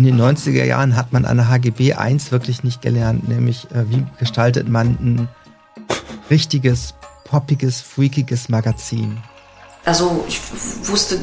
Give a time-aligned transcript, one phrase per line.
[0.00, 3.84] In den 90er Jahren hat man an der HGB 1 wirklich nicht gelernt, nämlich äh,
[3.90, 5.28] wie gestaltet man ein
[6.30, 6.94] richtiges,
[7.24, 9.18] poppiges, freakiges Magazin.
[9.84, 10.40] Also ich
[10.88, 11.18] wusste,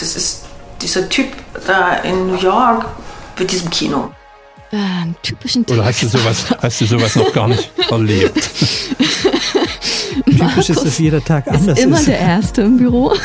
[0.00, 0.46] das ist
[0.82, 1.28] dieser Typ
[1.64, 2.86] da in New York
[3.38, 4.10] mit diesem Kino.
[4.72, 5.78] Äh, einen typischen Text.
[5.78, 8.34] Oder hast du sowas, hast du sowas noch gar nicht erlebt?
[10.26, 11.84] Typisch ist, dass jeder Tag anders ist.
[11.84, 12.08] Immer ist.
[12.08, 13.14] der Erste im Büro.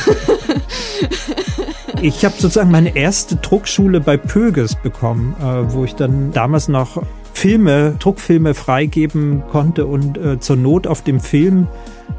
[2.03, 7.01] Ich habe sozusagen meine erste Druckschule bei Pöges bekommen, äh, wo ich dann damals noch
[7.31, 11.69] Filme, Druckfilme freigeben konnte und äh, zur Not auf dem Film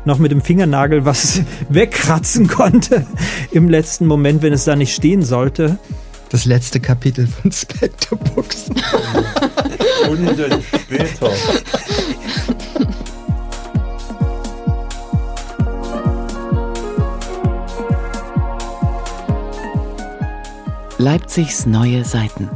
[0.06, 3.06] noch mit dem Fingernagel was wegkratzen konnte
[3.51, 5.78] im letzten Moment, wenn es da nicht stehen sollte.
[6.30, 8.64] Das letzte Kapitel von Spectre Books.
[10.03, 11.30] Stunden später.
[20.98, 22.48] Leipzigs neue Seiten.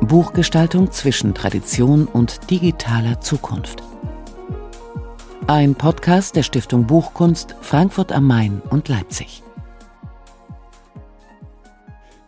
[0.00, 3.82] Buchgestaltung zwischen Tradition und digitaler Zukunft.
[5.48, 9.42] Ein Podcast der Stiftung Buchkunst Frankfurt am Main und Leipzig.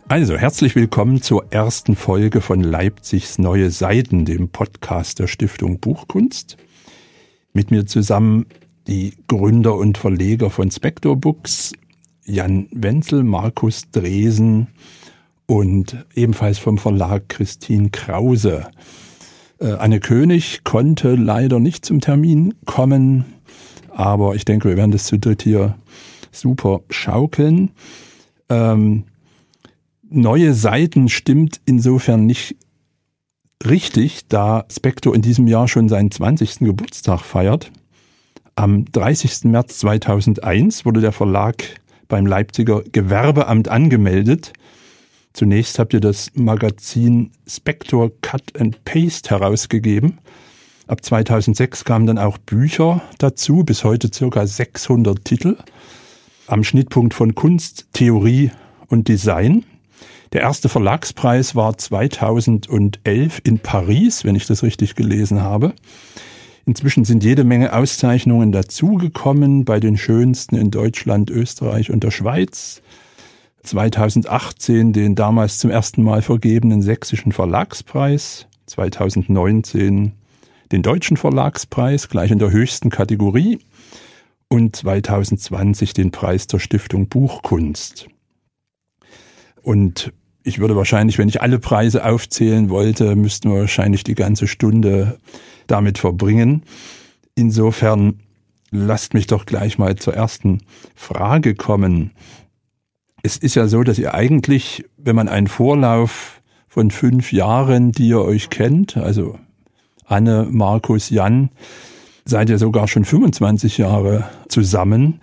[0.09, 6.59] Also, herzlich willkommen zur ersten Folge von Leipzigs Neue Seiten, dem Podcast der Stiftung Buchkunst.
[7.55, 8.45] Mit mir zusammen
[8.89, 11.73] die Gründer und Verleger von Spector Books,
[12.27, 14.69] Jan Wenzel, Markus Dresen
[15.47, 18.67] und ebenfalls vom Verlag Christine Krause.
[19.59, 23.25] Äh, Anne König konnte leider nicht zum Termin kommen,
[23.91, 25.77] aber ich denke, wir werden das zu dritt hier
[26.31, 27.71] super schaukeln.
[28.49, 29.05] Ähm,
[30.09, 32.57] neue Seiten stimmt insofern nicht
[33.65, 36.59] richtig, da Spector in diesem Jahr schon seinen 20.
[36.61, 37.73] Geburtstag feiert.
[38.55, 39.45] Am 30.
[39.45, 41.63] März 2001 wurde der Verlag
[42.09, 44.53] beim Leipziger Gewerbeamt angemeldet.
[45.37, 50.17] Zunächst habt ihr das Magazin Spector Cut and Paste herausgegeben.
[50.87, 55.59] Ab 2006 kamen dann auch Bücher dazu, bis heute circa 600 Titel.
[56.47, 58.51] Am Schnittpunkt von Kunst, Theorie
[58.89, 59.67] und Design.
[60.33, 65.75] Der erste Verlagspreis war 2011 in Paris, wenn ich das richtig gelesen habe.
[66.65, 72.81] Inzwischen sind jede Menge Auszeichnungen dazugekommen, bei den schönsten in Deutschland, Österreich und der Schweiz.
[73.67, 80.13] 2018 den damals zum ersten Mal vergebenen Sächsischen Verlagspreis, 2019
[80.73, 83.61] den Deutschen Verlagspreis, gleich in der höchsten Kategorie,
[84.49, 88.09] und 2020 den Preis der Stiftung Buchkunst.
[89.63, 90.13] Und
[90.45, 95.19] ich würde wahrscheinlich, wenn ich alle Preise aufzählen wollte, müssten wir wahrscheinlich die ganze Stunde
[95.67, 96.63] damit verbringen.
[97.35, 98.21] Insofern
[98.71, 100.63] lasst mich doch gleich mal zur ersten
[100.95, 102.13] Frage kommen.
[103.27, 108.07] Es ist ja so, dass ihr eigentlich, wenn man einen Vorlauf von fünf Jahren, die
[108.11, 109.37] ihr euch kennt, also
[110.05, 111.51] Anne, Markus, Jan,
[112.25, 115.21] seid ihr sogar schon 25 Jahre zusammen.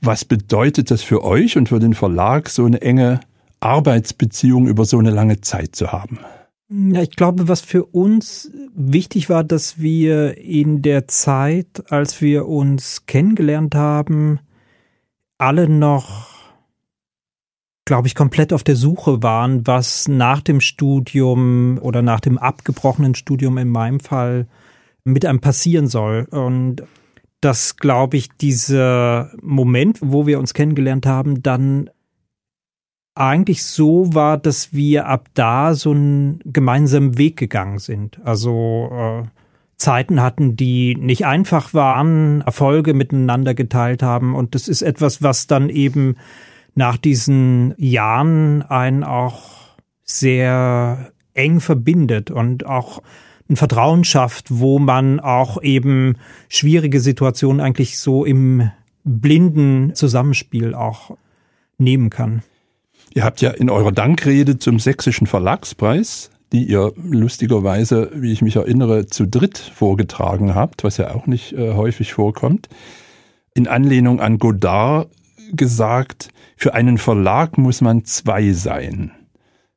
[0.00, 3.18] Was bedeutet das für euch und für den Verlag, so eine enge
[3.58, 6.20] Arbeitsbeziehung über so eine lange Zeit zu haben?
[6.68, 12.46] Ja, ich glaube, was für uns wichtig war, dass wir in der Zeit, als wir
[12.46, 14.38] uns kennengelernt haben,
[15.38, 16.31] alle noch,
[17.84, 23.14] glaube ich, komplett auf der Suche waren, was nach dem Studium oder nach dem abgebrochenen
[23.14, 24.46] Studium in meinem Fall
[25.04, 26.26] mit einem passieren soll.
[26.30, 26.82] Und
[27.40, 31.90] dass, glaube ich, dieser Moment, wo wir uns kennengelernt haben, dann
[33.14, 38.20] eigentlich so war, dass wir ab da so einen gemeinsamen Weg gegangen sind.
[38.24, 39.28] Also äh,
[39.76, 44.34] Zeiten hatten, die nicht einfach waren, Erfolge miteinander geteilt haben.
[44.34, 46.16] Und das ist etwas, was dann eben
[46.74, 49.42] nach diesen Jahren einen auch
[50.04, 53.02] sehr eng verbindet und auch
[53.48, 56.16] ein Vertrauen schafft, wo man auch eben
[56.48, 58.70] schwierige Situationen eigentlich so im
[59.04, 61.16] blinden Zusammenspiel auch
[61.78, 62.42] nehmen kann.
[63.14, 68.56] Ihr habt ja in eurer Dankrede zum Sächsischen Verlagspreis, die ihr lustigerweise, wie ich mich
[68.56, 72.68] erinnere, zu dritt vorgetragen habt, was ja auch nicht äh, häufig vorkommt,
[73.54, 75.08] in Anlehnung an Godard
[75.52, 79.12] gesagt, für einen Verlag muss man zwei sein.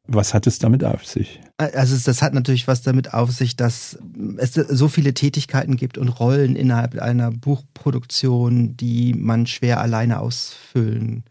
[0.07, 1.41] Was hat es damit auf sich?
[1.57, 3.97] Also das hat natürlich was damit auf sich, dass
[4.37, 11.23] es so viele Tätigkeiten gibt und Rollen innerhalb einer Buchproduktion, die man schwer alleine ausfüllen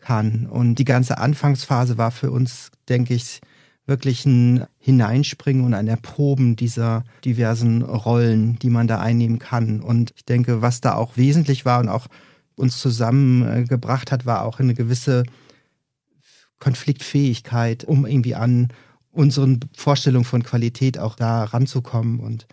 [0.00, 0.46] kann.
[0.46, 3.40] Und die ganze Anfangsphase war für uns, denke ich,
[3.86, 9.80] wirklich ein Hineinspringen und ein Erproben dieser diversen Rollen, die man da einnehmen kann.
[9.80, 12.06] Und ich denke, was da auch wesentlich war und auch
[12.58, 15.24] uns zusammengebracht hat, war auch eine gewisse
[16.58, 18.68] Konfliktfähigkeit, um irgendwie an
[19.12, 22.46] unseren Vorstellungen von Qualität auch da ranzukommen und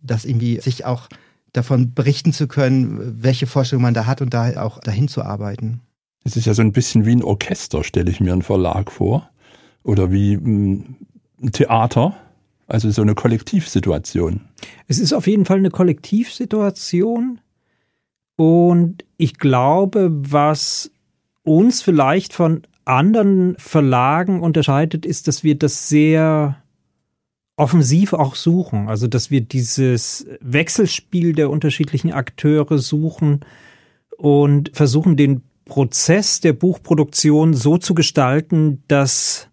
[0.00, 1.08] das irgendwie sich auch
[1.52, 5.80] davon berichten zu können, welche Vorstellung man da hat und da auch dahin zu arbeiten.
[6.24, 9.28] Es ist ja so ein bisschen wie ein Orchester, stelle ich mir einen Verlag vor.
[9.82, 10.96] Oder wie hm,
[11.42, 12.16] ein Theater.
[12.68, 14.40] Also so eine Kollektivsituation.
[14.86, 17.40] Es ist auf jeden Fall eine Kollektivsituation.
[18.36, 20.90] Und ich glaube, was
[21.42, 26.56] uns vielleicht von anderen Verlagen unterscheidet, ist, dass wir das sehr
[27.56, 28.88] offensiv auch suchen.
[28.88, 33.40] Also, dass wir dieses Wechselspiel der unterschiedlichen Akteure suchen
[34.16, 39.48] und versuchen, den Prozess der Buchproduktion so zu gestalten, dass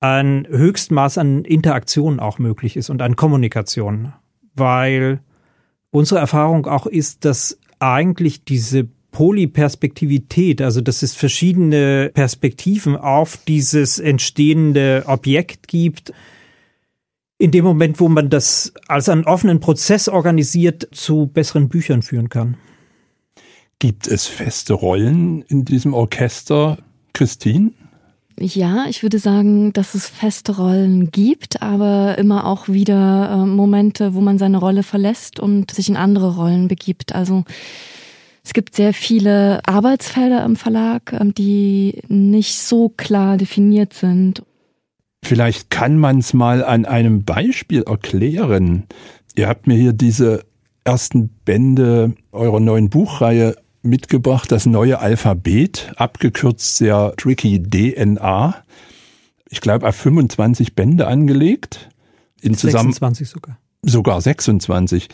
[0.00, 4.12] ein Höchstmaß an Interaktion auch möglich ist und an Kommunikation.
[4.54, 5.20] Weil
[5.90, 7.58] unsere Erfahrung auch ist, dass
[7.92, 16.12] eigentlich diese Polyperspektivität, also dass es verschiedene Perspektiven auf dieses entstehende Objekt gibt,
[17.38, 22.28] in dem Moment, wo man das als einen offenen Prozess organisiert, zu besseren Büchern führen
[22.28, 22.56] kann.
[23.78, 26.78] Gibt es feste Rollen in diesem Orchester,
[27.12, 27.72] Christine?
[28.38, 34.14] Ja, ich würde sagen, dass es feste Rollen gibt, aber immer auch wieder äh, Momente,
[34.14, 37.14] wo man seine Rolle verlässt und sich in andere Rollen begibt.
[37.14, 37.44] Also
[38.42, 44.42] es gibt sehr viele Arbeitsfelder im Verlag, ähm, die nicht so klar definiert sind.
[45.24, 48.84] Vielleicht kann man es mal an einem Beispiel erklären.
[49.36, 50.44] Ihr habt mir hier diese
[50.84, 58.56] ersten Bände eurer neuen Buchreihe mitgebracht, das neue Alphabet, abgekürzt sehr tricky DNA.
[59.50, 61.88] Ich glaube, auf 25 Bände angelegt.
[62.40, 63.58] In 26 sogar.
[63.82, 65.08] Sogar 26.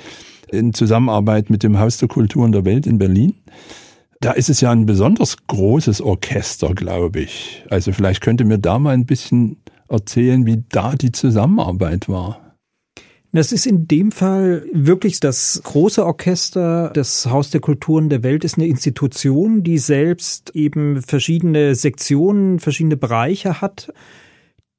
[0.50, 3.34] In Zusammenarbeit mit dem Haus der Kulturen der Welt in Berlin.
[4.20, 7.64] Da ist es ja ein besonders großes Orchester, glaube ich.
[7.70, 9.56] Also vielleicht könnt ihr mir da mal ein bisschen
[9.88, 12.49] erzählen, wie da die Zusammenarbeit war.
[13.32, 16.90] Das ist in dem Fall wirklich das große Orchester.
[16.92, 22.96] Das Haus der Kulturen der Welt ist eine Institution, die selbst eben verschiedene Sektionen, verschiedene
[22.96, 23.92] Bereiche hat.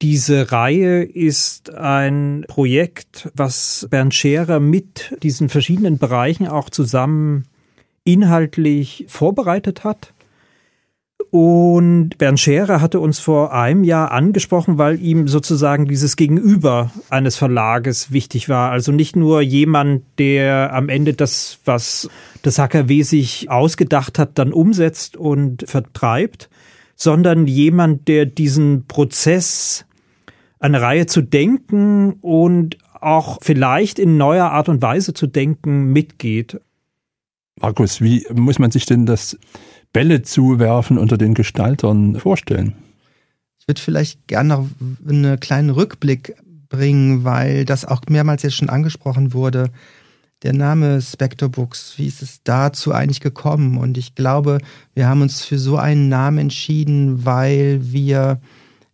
[0.02, 7.46] Diese Reihe ist ein Projekt, was Bernd Scherer mit diesen verschiedenen Bereichen auch zusammen
[8.04, 10.14] inhaltlich vorbereitet hat.
[11.32, 17.38] Und Bernd Scherer hatte uns vor einem Jahr angesprochen, weil ihm sozusagen dieses Gegenüber eines
[17.38, 18.72] Verlages wichtig war.
[18.72, 22.10] Also nicht nur jemand, der am Ende das, was
[22.42, 26.50] das HKW sich ausgedacht hat, dann umsetzt und vertreibt,
[26.98, 29.86] sondern jemand, der diesen Prozess,
[30.60, 36.60] eine Reihe zu denken und auch vielleicht in neuer Art und Weise zu denken, mitgeht.
[37.62, 39.38] Markus, wie muss man sich denn das
[39.94, 42.74] Bälle zuwerfen unter den Gestaltern vorstellen?
[43.60, 44.68] Ich würde vielleicht gerne noch
[45.08, 46.36] einen kleinen Rückblick
[46.70, 49.70] bringen, weil das auch mehrmals jetzt schon angesprochen wurde.
[50.44, 53.78] Der Name Spectre Books, wie ist es dazu eigentlich gekommen?
[53.78, 54.58] Und ich glaube,
[54.96, 58.42] wir haben uns für so einen Namen entschieden, weil wir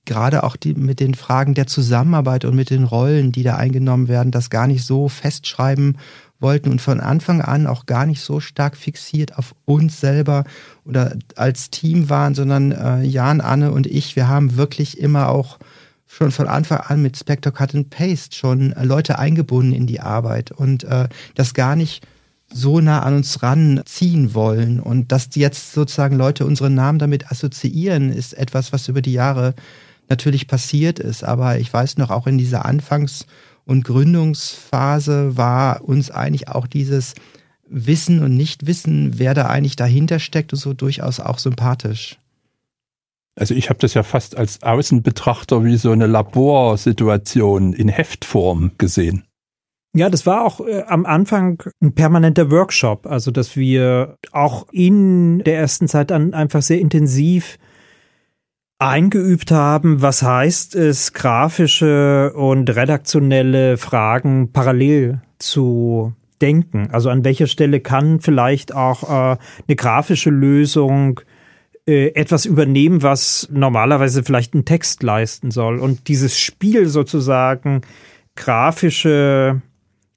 [0.03, 4.07] gerade auch die, mit den Fragen der Zusammenarbeit und mit den Rollen, die da eingenommen
[4.07, 5.97] werden, das gar nicht so festschreiben
[6.39, 10.43] wollten und von Anfang an auch gar nicht so stark fixiert auf uns selber
[10.85, 15.57] oder als Team waren, sondern äh, Jan, Anne und ich, wir haben wirklich immer auch
[16.05, 20.51] schon von Anfang an mit Spectre Cut and Paste schon Leute eingebunden in die Arbeit
[20.51, 22.05] und äh, das gar nicht
[22.49, 24.79] so nah an uns ranziehen wollen.
[24.79, 29.53] Und dass jetzt sozusagen Leute unseren Namen damit assoziieren, ist etwas, was über die Jahre
[30.07, 31.25] natürlich passiert ist.
[31.25, 33.25] Aber ich weiß noch, auch in dieser Anfangs-
[33.67, 37.15] und Gründungsphase war uns eigentlich auch dieses
[37.69, 42.17] Wissen und Nichtwissen, wer da eigentlich dahinter steckt und so durchaus auch sympathisch.
[43.35, 49.25] Also ich habe das ja fast als Außenbetrachter wie so eine Laborsituation in Heftform gesehen.
[49.93, 55.39] Ja, das war auch äh, am Anfang ein permanenter Workshop, also dass wir auch in
[55.39, 57.57] der ersten Zeit dann einfach sehr intensiv
[58.79, 66.89] eingeübt haben, was heißt es, grafische und redaktionelle Fragen parallel zu denken.
[66.91, 71.21] Also an welcher Stelle kann vielleicht auch äh, eine grafische Lösung
[71.87, 75.79] äh, etwas übernehmen, was normalerweise vielleicht ein Text leisten soll.
[75.79, 77.81] Und dieses Spiel sozusagen
[78.35, 79.61] grafische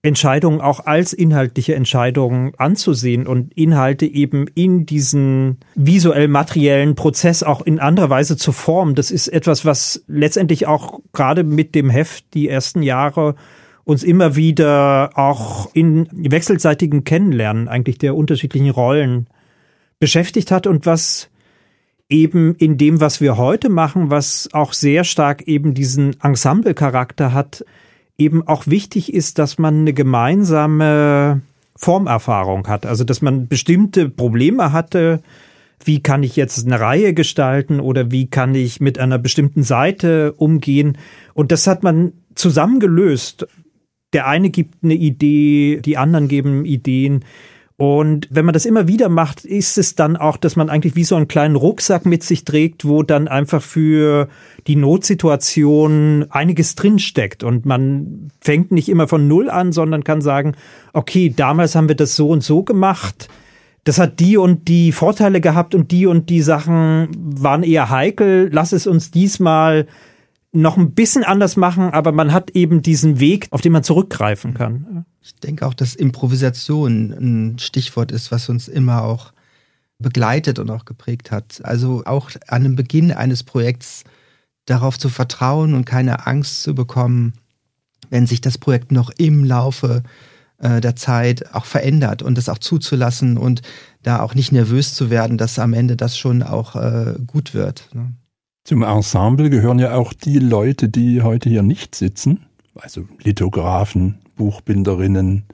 [0.02, 7.78] Entscheidungen auch als inhaltliche Entscheidungen anzusehen und Inhalte eben in diesen visuell-materiellen Prozess auch in
[7.78, 8.94] anderer Weise zu formen.
[8.94, 13.34] Das ist etwas, was letztendlich auch gerade mit dem Heft die ersten Jahre
[13.84, 19.26] uns immer wieder auch in wechselseitigen Kennenlernen eigentlich der unterschiedlichen Rollen
[19.98, 21.28] beschäftigt hat und was
[22.08, 27.64] eben in dem, was wir heute machen, was auch sehr stark eben diesen Ensemble-Charakter hat,
[28.20, 31.40] eben auch wichtig ist, dass man eine gemeinsame
[31.74, 32.86] Formerfahrung hat.
[32.86, 35.22] Also, dass man bestimmte Probleme hatte.
[35.82, 40.34] Wie kann ich jetzt eine Reihe gestalten oder wie kann ich mit einer bestimmten Seite
[40.34, 40.98] umgehen?
[41.32, 43.46] Und das hat man zusammengelöst.
[44.12, 47.24] Der eine gibt eine Idee, die anderen geben Ideen.
[47.80, 51.04] Und wenn man das immer wieder macht, ist es dann auch, dass man eigentlich wie
[51.04, 54.28] so einen kleinen Rucksack mit sich trägt, wo dann einfach für
[54.66, 57.42] die Notsituation einiges drinsteckt.
[57.42, 60.56] Und man fängt nicht immer von Null an, sondern kann sagen,
[60.92, 63.28] okay, damals haben wir das so und so gemacht.
[63.84, 68.50] Das hat die und die Vorteile gehabt und die und die Sachen waren eher heikel.
[68.52, 69.86] Lass es uns diesmal
[70.52, 74.54] noch ein bisschen anders machen, aber man hat eben diesen Weg, auf den man zurückgreifen
[74.54, 75.04] kann.
[75.22, 79.32] Ich denke auch, dass Improvisation ein Stichwort ist, was uns immer auch
[79.98, 81.60] begleitet und auch geprägt hat.
[81.62, 84.04] Also auch an dem Beginn eines Projekts
[84.64, 87.34] darauf zu vertrauen und keine Angst zu bekommen,
[88.08, 90.02] wenn sich das Projekt noch im Laufe
[90.58, 93.62] äh, der Zeit auch verändert und das auch zuzulassen und
[94.02, 97.88] da auch nicht nervös zu werden, dass am Ende das schon auch äh, gut wird.
[98.64, 105.44] Zum Ensemble gehören ja auch die Leute, die heute hier nicht sitzen, also Lithografen, Buchbinderinnen,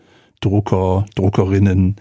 [0.41, 1.97] Drucker, Druckerinnen.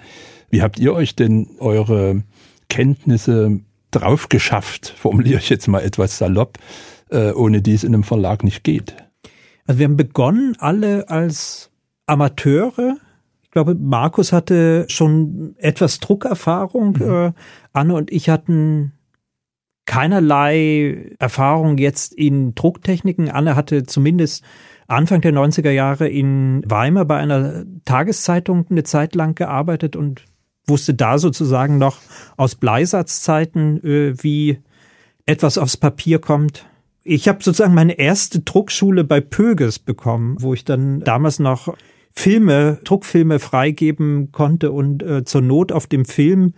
[0.50, 2.24] Wie habt ihr euch denn eure
[2.70, 6.58] Kenntnisse drauf geschafft, formuliere ich jetzt mal etwas salopp,
[7.10, 8.96] äh, ohne die es in einem Verlag nicht geht?
[9.68, 11.72] Also wir haben begonnen alle als
[12.08, 12.98] Amateure.
[13.44, 16.98] Ich glaube, Markus hatte schon etwas Druckerfahrung.
[16.98, 17.12] Mhm.
[17.12, 17.32] Äh,
[17.74, 18.94] Anne und ich hatten
[19.86, 23.30] keinerlei Erfahrung jetzt in Drucktechniken.
[23.30, 24.44] Anne hatte zumindest
[24.88, 30.26] Anfang der 90er Jahre in Weimar bei einer Tageszeitung eine Zeit lang gearbeitet und
[30.68, 31.98] wusste da sozusagen noch
[32.38, 34.60] aus Bleisatzzeiten, äh, wie
[35.26, 36.66] etwas aufs Papier kommt.
[37.04, 41.76] Ich habe sozusagen meine erste Druckschule bei Pöges bekommen, wo ich dann damals noch
[42.12, 46.54] Filme, Druckfilme freigeben konnte und äh, zur Not auf dem Film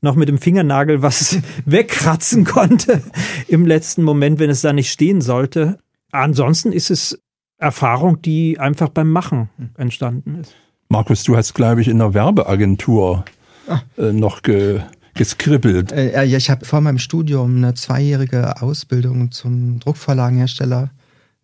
[0.00, 3.02] noch mit dem Fingernagel was wegkratzen konnte
[3.46, 5.78] im letzten Moment, wenn es da nicht stehen sollte.
[6.12, 7.20] Ansonsten ist es
[7.58, 10.54] Erfahrung, die einfach beim Machen entstanden ist.
[10.88, 13.24] Markus, du hast, glaube ich, in der Werbeagentur
[13.68, 13.80] ah.
[13.98, 14.80] äh, noch ge
[15.14, 15.90] geskribbelt.
[15.90, 20.90] Äh, ja, ich habe vor meinem Studium eine zweijährige Ausbildung zum Druckvorlagenhersteller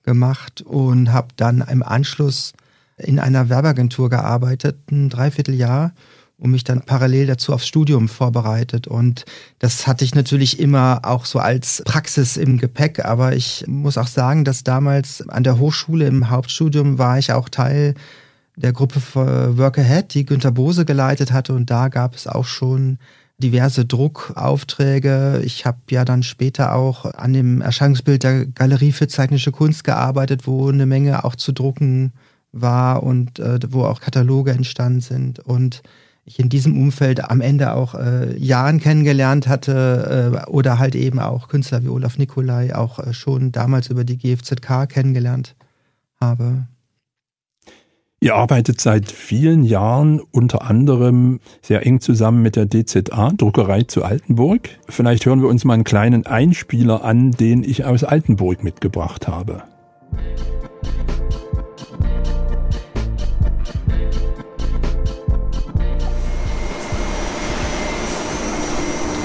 [0.04, 2.52] gemacht und habe dann im Anschluss
[2.96, 5.92] in einer Werbeagentur gearbeitet, ein Dreivierteljahr
[6.38, 8.86] und mich dann parallel dazu aufs Studium vorbereitet.
[8.86, 9.24] Und
[9.60, 13.04] das hatte ich natürlich immer auch so als Praxis im Gepäck.
[13.04, 17.48] Aber ich muss auch sagen, dass damals an der Hochschule im Hauptstudium war ich auch
[17.48, 17.94] Teil
[18.56, 19.00] der Gruppe
[19.56, 21.54] Work Ahead, die Günter Bose geleitet hatte.
[21.54, 22.98] Und da gab es auch schon
[23.38, 25.40] diverse Druckaufträge.
[25.44, 30.46] Ich habe ja dann später auch an dem Erscheinungsbild der Galerie für zeitliche Kunst gearbeitet,
[30.46, 32.12] wo eine Menge auch zu drucken
[32.52, 35.40] war und äh, wo auch Kataloge entstanden sind.
[35.40, 35.82] Und
[36.24, 41.18] ich in diesem Umfeld am Ende auch äh, Jan kennengelernt hatte äh, oder halt eben
[41.18, 45.54] auch Künstler wie Olaf Nikolai auch äh, schon damals über die GFZK kennengelernt
[46.20, 46.66] habe.
[48.20, 54.02] Ihr arbeitet seit vielen Jahren unter anderem sehr eng zusammen mit der DZA, Druckerei zu
[54.02, 54.70] Altenburg.
[54.88, 59.64] Vielleicht hören wir uns mal einen kleinen Einspieler an, den ich aus Altenburg mitgebracht habe.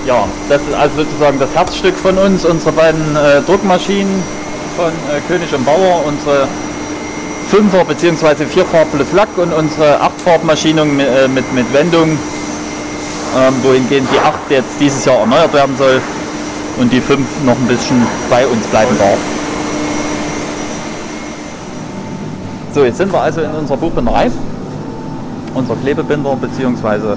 [0.09, 4.23] Ja, das ist also sozusagen das Herzstück von uns, unsere beiden äh, Druckmaschinen
[4.75, 6.47] von äh, König und Bauer, unsere
[7.51, 8.45] 5er bzw.
[8.45, 12.17] 4 Farb plus Lack und unsere 8 Farbmaschinen mit, äh, mit, mit Wendung,
[13.37, 16.01] ähm, wohingehend die 8 jetzt dieses Jahr erneuert werden soll
[16.79, 18.01] und die 5 noch ein bisschen
[18.31, 19.19] bei uns bleiben darf.
[22.73, 24.31] So, jetzt sind wir also in unserer Buchbinderei,
[25.53, 27.15] unser Klebebinder bzw.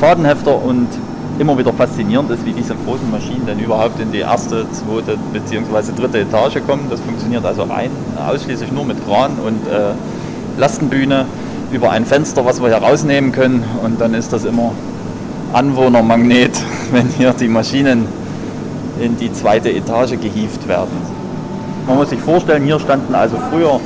[0.00, 0.88] Fadenhefter und
[1.38, 5.92] immer wieder faszinierend ist, wie diese großen Maschinen dann überhaupt in die erste, zweite bzw.
[5.96, 6.86] dritte Etage kommen.
[6.90, 7.90] Das funktioniert also rein
[8.28, 9.92] ausschließlich nur mit Kran und äh,
[10.58, 11.26] Lastenbühne
[11.72, 13.64] über ein Fenster, was wir hier rausnehmen können.
[13.82, 14.72] Und dann ist das immer
[15.52, 16.60] Anwohnermagnet,
[16.92, 18.06] wenn hier die Maschinen
[19.00, 20.90] in die zweite Etage gehievt werden.
[21.86, 23.80] Man muss sich vorstellen, hier standen also früher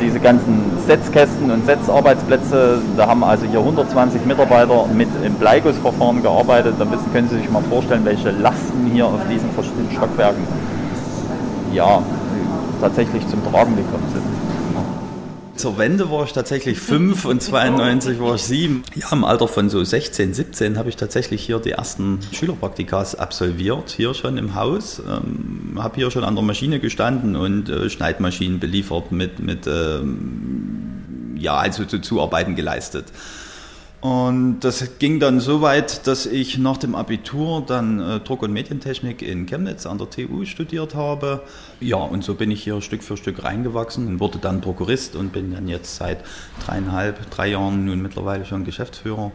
[0.00, 2.80] diese ganzen Setzkästen und Setzarbeitsplätze.
[2.96, 6.74] Da haben also hier 120 Mitarbeiter mit im Bleigussverfahren gearbeitet.
[6.78, 10.42] Da können Sie sich mal vorstellen, welche Lasten hier auf diesen verschiedenen Stockwerken
[11.72, 12.02] ja,
[12.80, 14.55] tatsächlich zum Tragen gekommen sind.
[15.56, 18.82] Zur Wende war ich tatsächlich fünf und 92 war ich sieben.
[18.94, 23.90] Ja, im Alter von so 16, 17 habe ich tatsächlich hier die ersten Schülerpraktikas absolviert,
[23.90, 25.00] hier schon im Haus.
[25.00, 31.34] Ähm, habe hier schon an der Maschine gestanden und äh, Schneidmaschinen beliefert mit, mit ähm,
[31.38, 33.06] ja, also zu Zuarbeiten geleistet.
[34.06, 38.52] Und das ging dann so weit, dass ich nach dem Abitur dann äh, Druck- und
[38.52, 41.42] Medientechnik in Chemnitz an der TU studiert habe.
[41.80, 45.32] Ja, und so bin ich hier Stück für Stück reingewachsen und wurde dann Prokurist und
[45.32, 46.18] bin dann jetzt seit
[46.64, 49.32] dreieinhalb, drei Jahren nun mittlerweile schon Geschäftsführer.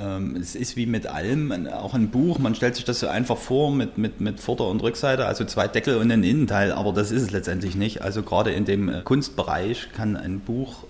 [0.00, 3.38] Ähm, es ist wie mit allem, auch ein Buch, man stellt sich das so einfach
[3.38, 7.12] vor mit, mit, mit Vorder- und Rückseite, also zwei Deckel und ein Innenteil, aber das
[7.12, 8.02] ist es letztendlich nicht.
[8.02, 10.84] Also gerade in dem äh, Kunstbereich kann ein Buch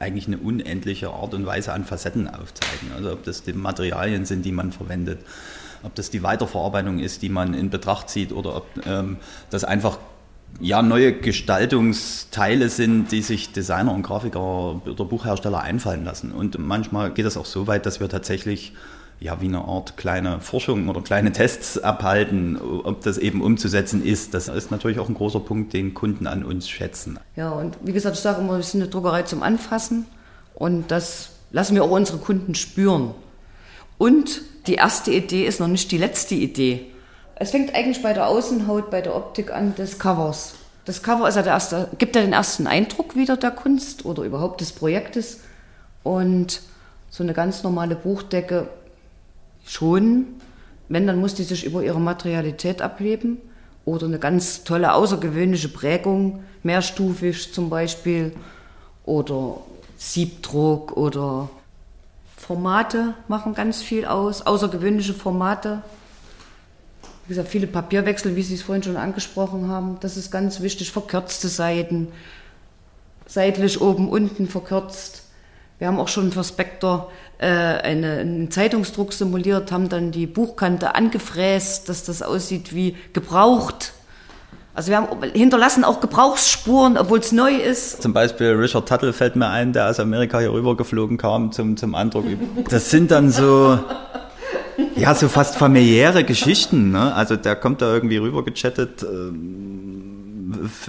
[0.00, 2.90] eigentlich eine unendliche Art und Weise an Facetten aufzeigen.
[2.96, 5.20] Also ob das die Materialien sind, die man verwendet,
[5.82, 9.18] ob das die Weiterverarbeitung ist, die man in Betracht zieht oder ob ähm,
[9.50, 9.98] das einfach
[10.58, 16.32] ja, neue Gestaltungsteile sind, die sich Designer und Grafiker oder Buchhersteller einfallen lassen.
[16.32, 18.72] Und manchmal geht es auch so weit, dass wir tatsächlich
[19.20, 24.32] ja, wie eine Art kleine Forschung oder kleine Tests abhalten, ob das eben umzusetzen ist.
[24.32, 27.20] Das ist natürlich auch ein großer Punkt, den Kunden an uns schätzen.
[27.36, 30.06] Ja, und wie gesagt, ich sage immer, wir sind eine Druckerei zum Anfassen
[30.54, 33.14] und das lassen wir auch unsere Kunden spüren.
[33.98, 36.86] Und die erste Idee ist noch nicht die letzte Idee.
[37.34, 40.54] Es fängt eigentlich bei der Außenhaut, bei der Optik an des Covers.
[40.86, 44.22] Das Cover ist ja der erste, gibt ja den ersten Eindruck wieder der Kunst oder
[44.22, 45.40] überhaupt des Projektes.
[46.02, 46.62] Und
[47.10, 48.68] so eine ganz normale Buchdecke
[49.70, 50.26] schon,
[50.88, 53.38] wenn, dann muss die sich über ihre Materialität abheben
[53.84, 58.32] oder eine ganz tolle außergewöhnliche Prägung, mehrstufig zum Beispiel
[59.04, 59.58] oder
[59.96, 61.48] Siebdruck oder
[62.36, 65.82] Formate machen ganz viel aus, außergewöhnliche Formate.
[67.26, 70.90] Wie gesagt, viele Papierwechsel, wie Sie es vorhin schon angesprochen haben, das ist ganz wichtig.
[70.90, 72.08] Verkürzte Seiten,
[73.26, 75.22] seitlich oben, unten verkürzt.
[75.78, 80.94] Wir haben auch schon für Spector äh, eine, einen Zeitungsdruck simuliert, haben dann die Buchkante
[80.94, 83.94] angefräst, dass das aussieht wie gebraucht.
[84.74, 88.02] Also wir haben hinterlassen auch Gebrauchsspuren, obwohl es neu ist.
[88.02, 91.94] Zum Beispiel Richard Tuttle fällt mir ein, der aus Amerika hier rübergeflogen kam zum, zum
[91.94, 92.26] Andruck.
[92.68, 93.78] Das sind dann so,
[94.94, 96.90] ja, so fast familiäre Geschichten.
[96.90, 97.14] Ne?
[97.14, 99.02] Also der kommt da irgendwie rüber gechattet.
[99.02, 100.19] Ähm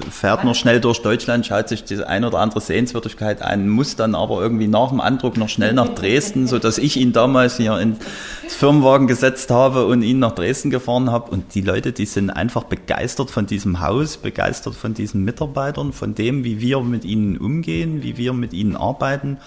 [0.09, 4.15] fährt noch schnell durch Deutschland, schaut sich die eine oder andere Sehenswürdigkeit an, muss dann
[4.15, 7.77] aber irgendwie nach dem Andruck noch schnell nach Dresden, so dass ich ihn damals hier
[7.79, 7.99] ins
[8.47, 11.31] Firmenwagen gesetzt habe und ihn nach Dresden gefahren habe.
[11.31, 16.15] Und die Leute, die sind einfach begeistert von diesem Haus, begeistert von diesen Mitarbeitern, von
[16.15, 19.37] dem, wie wir mit ihnen umgehen, wie wir mit ihnen arbeiten.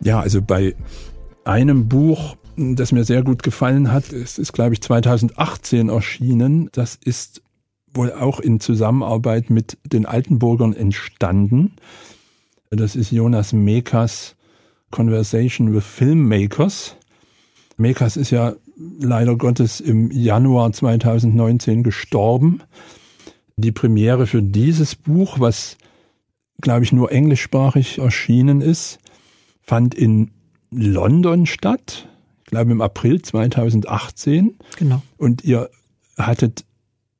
[0.00, 0.74] Ja, also bei
[1.44, 4.12] einem Buch das mir sehr gut gefallen hat.
[4.12, 6.68] Es ist, glaube ich, 2018 erschienen.
[6.72, 7.42] Das ist
[7.94, 11.72] wohl auch in Zusammenarbeit mit den Altenburgern entstanden.
[12.70, 14.36] Das ist Jonas Mekas
[14.90, 16.96] Conversation with Filmmakers.
[17.76, 22.62] Mekas ist ja leider Gottes im Januar 2019 gestorben.
[23.56, 25.76] Die Premiere für dieses Buch, was
[26.60, 28.98] glaube ich nur englischsprachig erschienen ist,
[29.62, 30.30] fand in
[30.70, 32.08] London statt
[32.50, 34.58] glaube im April 2018.
[34.78, 35.02] Genau.
[35.16, 35.70] Und ihr
[36.16, 36.64] hattet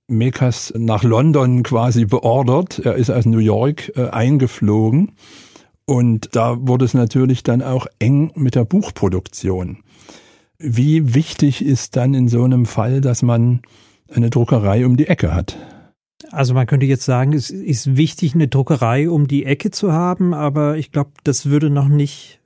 [0.09, 2.79] Mekas nach London quasi beordert.
[2.79, 5.13] Er ist aus New York äh, eingeflogen.
[5.85, 9.79] Und da wurde es natürlich dann auch eng mit der Buchproduktion.
[10.59, 13.63] Wie wichtig ist dann in so einem Fall, dass man
[14.11, 15.57] eine Druckerei um die Ecke hat?
[16.31, 20.35] Also man könnte jetzt sagen, es ist wichtig, eine Druckerei um die Ecke zu haben,
[20.35, 22.38] aber ich glaube, das würde noch nicht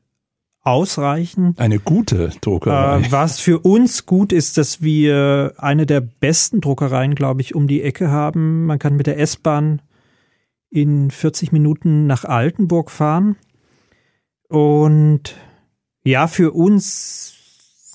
[0.63, 1.55] ausreichen.
[1.59, 3.01] Eine gute Druckerei.
[3.01, 7.67] Äh, was für uns gut ist, dass wir eine der besten Druckereien, glaube ich, um
[7.67, 8.67] die Ecke haben.
[8.67, 9.83] Man kann mit der S-Bahn
[10.71, 13.37] in 40 Minuten nach Altenburg fahren.
[14.49, 15.35] Und
[16.05, 17.35] ja, für uns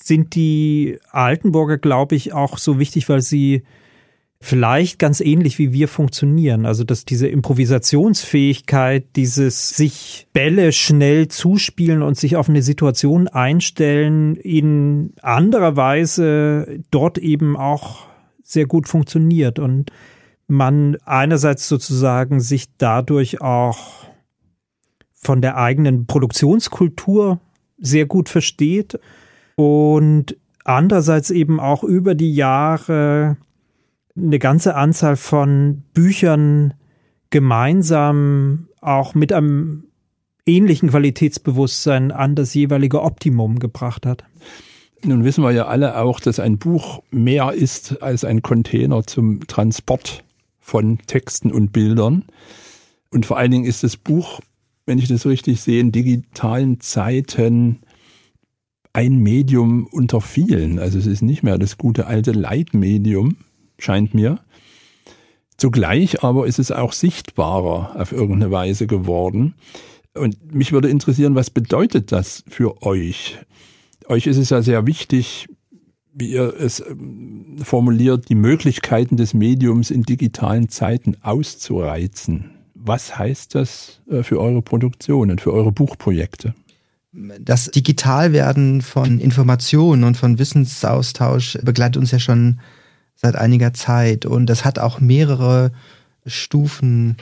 [0.04, 3.64] sind die Altenburger, glaube ich, auch so wichtig, weil sie
[4.40, 6.66] vielleicht ganz ähnlich wie wir funktionieren.
[6.66, 14.36] Also dass diese Improvisationsfähigkeit, dieses sich Bälle schnell zuspielen und sich auf eine Situation einstellen,
[14.36, 18.08] in anderer Weise dort eben auch
[18.44, 19.92] sehr gut funktioniert und
[20.48, 24.08] man einerseits sozusagen sich dadurch auch
[25.14, 27.42] von der eigenen Produktionskultur
[27.78, 28.98] sehr gut versteht
[29.56, 33.38] und andererseits eben auch über die Jahre
[34.18, 36.74] eine ganze Anzahl von Büchern
[37.30, 39.84] gemeinsam auch mit einem
[40.46, 44.24] ähnlichen Qualitätsbewusstsein an das jeweilige Optimum gebracht hat.
[45.04, 49.46] Nun wissen wir ja alle auch, dass ein Buch mehr ist als ein Container zum
[49.46, 50.24] Transport
[50.60, 52.26] von Texten und Bildern.
[53.12, 54.40] Und vor allen Dingen ist das Buch,
[54.86, 57.80] wenn ich das richtig sehe, in digitalen Zeiten
[58.94, 60.80] ein Medium unter vielen.
[60.80, 63.38] Also es ist nicht mehr das gute alte Leitmedium,
[63.80, 64.40] scheint mir.
[65.58, 69.56] Zugleich aber ist es auch sichtbarer auf irgendeine Weise geworden.
[70.14, 73.38] Und mich würde interessieren, was bedeutet das für euch?
[74.08, 75.48] Euch ist es ja sehr wichtig,
[76.14, 82.52] wie ihr es ähm, formuliert, die Möglichkeiten des Mediums in digitalen Zeiten auszureizen.
[82.74, 86.56] Was heißt das äh, für eure Produktionen, für eure Buchprojekte?
[87.40, 92.60] Das Digitalwerden von Informationen und von Wissensaustausch begleitet uns ja schon
[93.18, 95.72] seit einiger Zeit und das hat auch mehrere
[96.26, 97.18] Stufen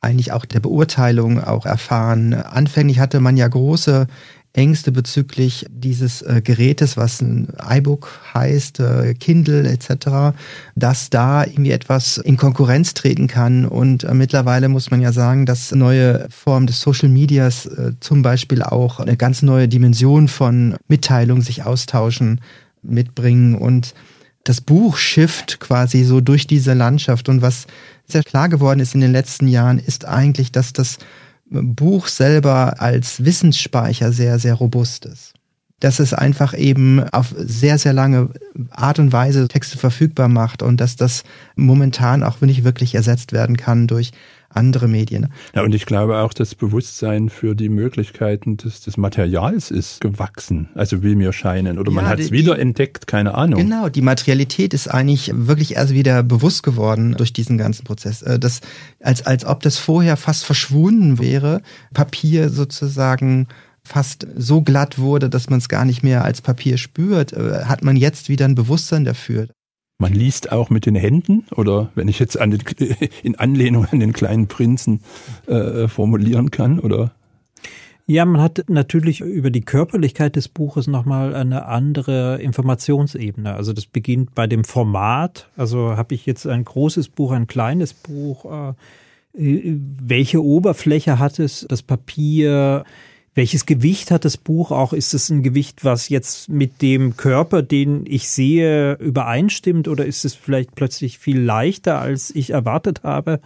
[0.00, 2.32] eigentlich auch der Beurteilung auch erfahren.
[2.32, 4.06] Anfänglich hatte man ja große
[4.52, 10.36] Ängste bezüglich dieses äh, Gerätes, was ein iBook heißt, äh, Kindle etc.,
[10.74, 13.66] dass da irgendwie etwas in Konkurrenz treten kann.
[13.66, 18.22] Und äh, mittlerweile muss man ja sagen, dass neue Formen des Social Medias äh, zum
[18.22, 22.40] Beispiel auch eine ganz neue Dimension von Mitteilung, sich austauschen,
[22.82, 23.94] mitbringen und
[24.44, 27.28] das Buch schifft quasi so durch diese Landschaft.
[27.28, 27.66] Und was
[28.06, 30.98] sehr klar geworden ist in den letzten Jahren, ist eigentlich, dass das
[31.50, 35.34] Buch selber als Wissensspeicher sehr, sehr robust ist.
[35.80, 38.30] Dass es einfach eben auf sehr, sehr lange
[38.70, 41.24] Art und Weise Texte verfügbar macht und dass das
[41.54, 44.10] momentan auch nicht wirklich ersetzt werden kann durch
[44.50, 45.32] andere Medien.
[45.54, 50.68] Ja, und ich glaube auch, das Bewusstsein für die Möglichkeiten des, des Materials ist gewachsen.
[50.74, 51.78] Also will mir scheinen.
[51.78, 53.60] Oder ja, man hat es wieder entdeckt, keine Ahnung.
[53.60, 58.22] Genau, die Materialität ist eigentlich wirklich erst wieder bewusst geworden durch diesen ganzen Prozess.
[58.22, 58.60] Äh, das,
[59.00, 63.48] als, als ob das vorher fast verschwunden wäre, Papier sozusagen
[63.82, 67.82] fast so glatt wurde, dass man es gar nicht mehr als Papier spürt, äh, hat
[67.82, 69.48] man jetzt wieder ein Bewusstsein dafür.
[70.00, 72.62] Man liest auch mit den Händen oder wenn ich jetzt an den,
[73.24, 75.00] in Anlehnung an den kleinen Prinzen
[75.46, 77.10] äh, formulieren kann oder?
[78.06, 83.52] Ja, man hat natürlich über die Körperlichkeit des Buches nochmal eine andere Informationsebene.
[83.52, 85.50] Also das beginnt bei dem Format.
[85.56, 88.44] Also habe ich jetzt ein großes Buch, ein kleines Buch.
[88.44, 88.74] Äh,
[89.34, 91.66] welche Oberfläche hat es?
[91.68, 92.84] Das Papier?
[93.38, 94.92] Welches Gewicht hat das Buch auch?
[94.92, 100.24] Ist es ein Gewicht, was jetzt mit dem Körper, den ich sehe, übereinstimmt oder ist
[100.24, 103.38] es vielleicht plötzlich viel leichter, als ich erwartet habe?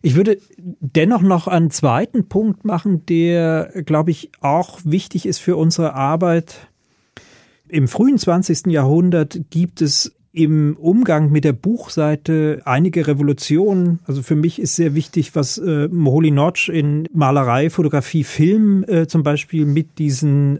[0.00, 5.58] Ich würde dennoch noch einen zweiten Punkt machen, der, glaube ich, auch wichtig ist für
[5.58, 6.66] unsere Arbeit.
[7.68, 8.68] Im frühen 20.
[8.68, 14.00] Jahrhundert gibt es im Umgang mit der Buchseite einige Revolutionen.
[14.04, 19.06] Also für mich ist sehr wichtig, was äh, Moholy Notch in Malerei, Fotografie, Film äh,
[19.06, 20.58] zum Beispiel mit diesen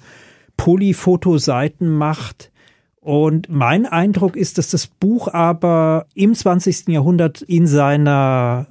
[0.56, 2.50] Polyfotoseiten macht.
[3.00, 6.88] Und mein Eindruck ist, dass das Buch aber im 20.
[6.88, 8.68] Jahrhundert in seiner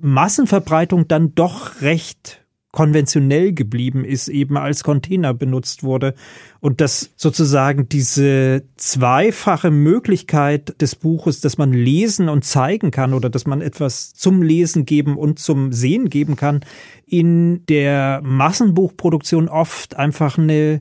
[0.00, 2.44] Massenverbreitung dann doch recht
[2.78, 6.14] konventionell geblieben ist, eben als Container benutzt wurde.
[6.60, 13.30] Und dass sozusagen diese zweifache Möglichkeit des Buches, dass man lesen und zeigen kann oder
[13.30, 16.60] dass man etwas zum Lesen geben und zum Sehen geben kann,
[17.04, 20.80] in der Massenbuchproduktion oft einfach eine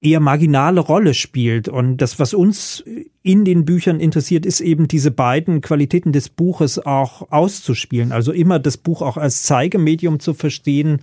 [0.00, 1.68] eher marginale Rolle spielt.
[1.68, 2.84] Und das, was uns
[3.22, 8.12] in den Büchern interessiert, ist eben diese beiden Qualitäten des Buches auch auszuspielen.
[8.12, 11.00] Also immer das Buch auch als Zeigemedium zu verstehen,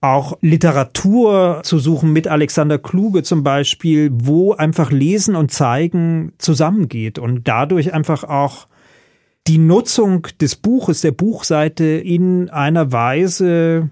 [0.00, 7.18] auch Literatur zu suchen mit Alexander Kluge zum Beispiel, wo einfach Lesen und Zeigen zusammengeht
[7.18, 8.66] und dadurch einfach auch
[9.46, 13.90] die Nutzung des Buches, der Buchseite in einer Weise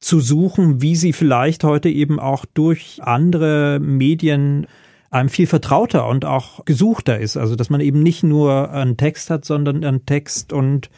[0.00, 4.66] zu suchen, wie sie vielleicht heute eben auch durch andere Medien
[5.10, 7.36] einem viel vertrauter und auch gesuchter ist.
[7.36, 10.90] Also dass man eben nicht nur einen Text hat, sondern einen Text und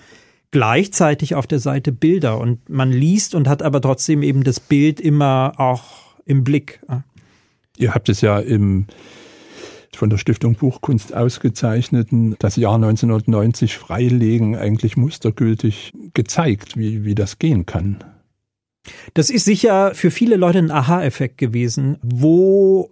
[0.51, 5.01] gleichzeitig auf der Seite Bilder und man liest und hat aber trotzdem eben das Bild
[5.01, 5.85] immer auch
[6.27, 6.81] im Blick.
[7.77, 8.87] Ihr habt es ja im
[9.97, 17.39] von der Stiftung Buchkunst ausgezeichneten das Jahr 1990 freilegen eigentlich mustergültig gezeigt, wie, wie das
[17.39, 18.03] gehen kann.
[19.15, 22.91] Das ist sicher für viele Leute ein Aha-Effekt gewesen, wo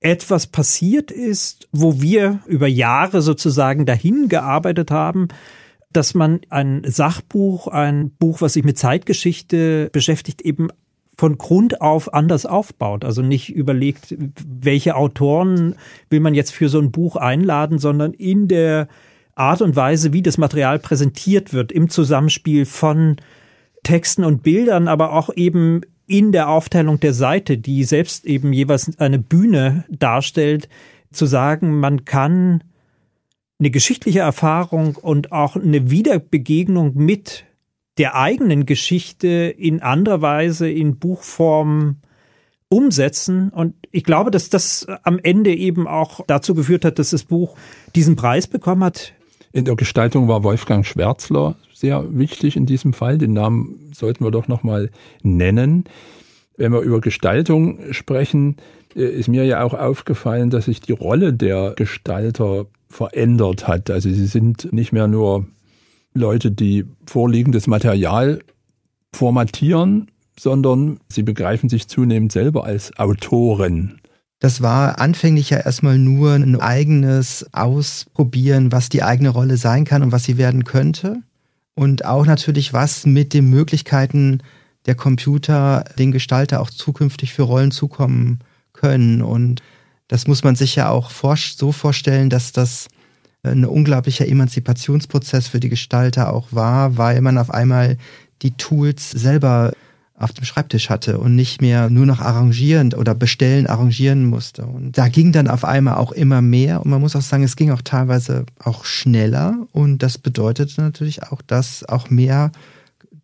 [0.00, 5.28] etwas passiert ist, wo wir über Jahre sozusagen dahin gearbeitet haben,
[5.92, 10.68] dass man ein Sachbuch, ein Buch, was sich mit Zeitgeschichte beschäftigt, eben
[11.16, 13.04] von Grund auf anders aufbaut.
[13.04, 15.76] Also nicht überlegt, welche Autoren
[16.10, 18.88] will man jetzt für so ein Buch einladen, sondern in der
[19.36, 23.16] Art und Weise, wie das Material präsentiert wird, im Zusammenspiel von
[23.84, 28.98] Texten und Bildern, aber auch eben in der Aufteilung der Seite, die selbst eben jeweils
[28.98, 30.68] eine Bühne darstellt,
[31.12, 32.64] zu sagen, man kann
[33.58, 37.44] eine geschichtliche Erfahrung und auch eine Wiederbegegnung mit
[37.98, 41.98] der eigenen Geschichte in anderer Weise in Buchform
[42.68, 43.50] umsetzen.
[43.50, 47.56] Und ich glaube, dass das am Ende eben auch dazu geführt hat, dass das Buch
[47.94, 49.13] diesen Preis bekommen hat.
[49.54, 53.18] In der Gestaltung war Wolfgang Schwärzler sehr wichtig in diesem Fall.
[53.18, 54.90] Den Namen sollten wir doch nochmal
[55.22, 55.84] nennen.
[56.56, 58.56] Wenn wir über Gestaltung sprechen,
[58.96, 63.90] äh, ist mir ja auch aufgefallen, dass sich die Rolle der Gestalter verändert hat.
[63.90, 65.46] Also sie sind nicht mehr nur
[66.14, 68.40] Leute, die vorliegendes Material
[69.12, 74.00] formatieren, sondern sie begreifen sich zunehmend selber als Autoren.
[74.44, 80.02] Das war anfänglich ja erstmal nur ein eigenes Ausprobieren, was die eigene Rolle sein kann
[80.02, 81.22] und was sie werden könnte.
[81.74, 84.42] Und auch natürlich, was mit den Möglichkeiten
[84.84, 88.40] der Computer den Gestalter auch zukünftig für Rollen zukommen
[88.74, 89.22] können.
[89.22, 89.62] Und
[90.08, 92.88] das muss man sich ja auch so vorstellen, dass das
[93.44, 97.96] ein unglaublicher Emanzipationsprozess für die Gestalter auch war, weil man auf einmal
[98.42, 99.72] die Tools selber
[100.16, 104.64] auf dem Schreibtisch hatte und nicht mehr nur noch arrangieren oder bestellen, arrangieren musste.
[104.64, 107.56] Und da ging dann auf einmal auch immer mehr und man muss auch sagen, es
[107.56, 112.52] ging auch teilweise auch schneller und das bedeutete natürlich auch, dass auch mehr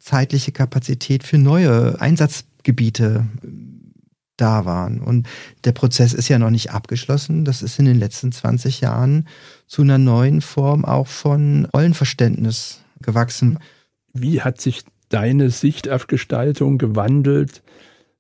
[0.01, 3.27] zeitliche Kapazität für neue Einsatzgebiete
[4.37, 5.01] da waren.
[5.01, 5.29] Und
[5.65, 7.45] der Prozess ist ja noch nicht abgeschlossen.
[7.45, 9.29] Das ist in den letzten 20 Jahren
[9.67, 13.59] zu einer neuen Form auch von Rollenverständnis gewachsen.
[14.13, 17.63] Wie hat sich deine Sicht auf Gestaltung gewandelt,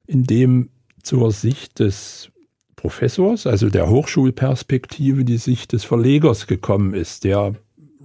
[0.06, 0.68] indem
[1.02, 2.30] zur Sicht des
[2.76, 7.54] Professors, also der Hochschulperspektive, die Sicht des Verlegers gekommen ist, der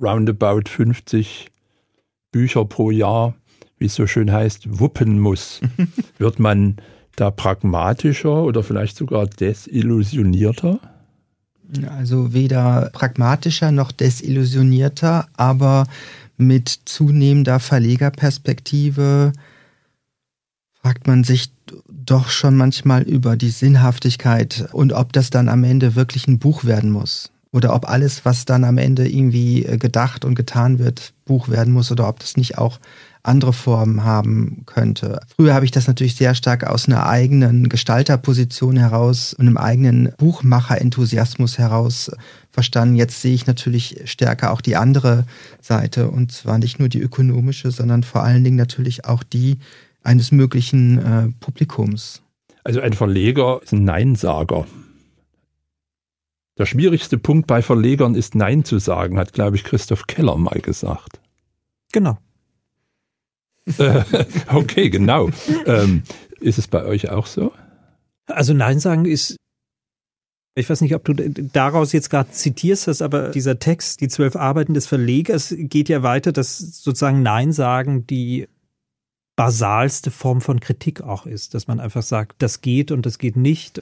[0.01, 1.47] roundabout 50
[2.31, 3.35] Bücher pro Jahr,
[3.77, 5.61] wie es so schön heißt, wuppen muss.
[6.17, 6.77] Wird man
[7.15, 10.79] da pragmatischer oder vielleicht sogar desillusionierter?
[11.89, 15.87] Also weder pragmatischer noch desillusionierter, aber
[16.37, 19.33] mit zunehmender Verlegerperspektive
[20.73, 21.51] fragt man sich
[21.89, 26.63] doch schon manchmal über die Sinnhaftigkeit und ob das dann am Ende wirklich ein Buch
[26.63, 27.31] werden muss.
[27.51, 31.91] Oder ob alles, was dann am Ende irgendwie gedacht und getan wird, Buch werden muss
[31.91, 32.79] oder ob das nicht auch
[33.27, 35.19] andere Formen haben könnte.
[35.35, 40.11] Früher habe ich das natürlich sehr stark aus einer eigenen Gestalterposition heraus und einem eigenen
[40.17, 42.11] Buchmacher-Enthusiasmus heraus
[42.51, 42.95] verstanden.
[42.95, 45.25] Jetzt sehe ich natürlich stärker auch die andere
[45.61, 49.57] Seite und zwar nicht nur die ökonomische, sondern vor allen Dingen natürlich auch die
[50.03, 52.21] eines möglichen äh, Publikums.
[52.63, 54.65] Also ein Verleger ist ein Neinsager.
[56.57, 60.61] Der schwierigste Punkt bei Verlegern ist Nein zu sagen, hat, glaube ich, Christoph Keller mal
[60.61, 61.19] gesagt.
[61.91, 62.17] Genau.
[64.53, 65.29] okay, genau.
[65.65, 66.03] Ähm,
[66.39, 67.51] ist es bei euch auch so?
[68.27, 69.37] Also Nein sagen ist,
[70.57, 74.35] ich weiß nicht, ob du daraus jetzt gerade zitierst hast, aber dieser Text, die zwölf
[74.35, 78.47] Arbeiten des Verlegers, geht ja weiter, dass sozusagen Nein sagen die
[79.35, 83.35] basalste Form von Kritik auch ist, dass man einfach sagt, das geht und das geht
[83.35, 83.81] nicht.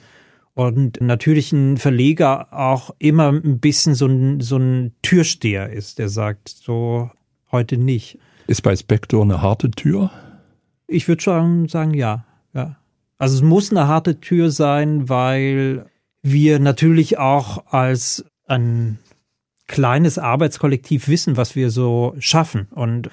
[0.54, 6.08] Und natürlich ein Verleger auch immer ein bisschen so ein, so ein Türsteher ist, der
[6.08, 7.10] sagt, so
[7.52, 8.18] heute nicht.
[8.46, 10.10] Ist bei Spector eine harte Tür?
[10.86, 12.24] Ich würde schon sagen, ja.
[12.52, 12.76] ja.
[13.18, 15.86] Also es muss eine harte Tür sein, weil
[16.22, 18.98] wir natürlich auch als ein
[19.66, 22.68] kleines Arbeitskollektiv wissen, was wir so schaffen.
[22.70, 23.10] Und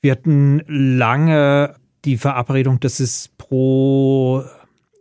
[0.00, 4.44] wir hatten lange die Verabredung, dass es pro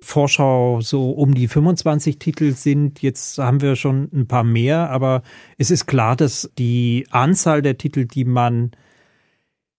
[0.01, 3.01] Vorschau so um die 25 Titel sind.
[3.01, 5.23] Jetzt haben wir schon ein paar mehr, aber
[5.58, 8.71] es ist klar, dass die Anzahl der Titel, die man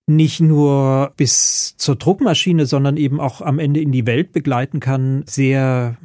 [0.07, 5.25] nicht nur bis zur Druckmaschine, sondern eben auch am Ende in die Welt begleiten kann,
[5.27, 5.97] sehr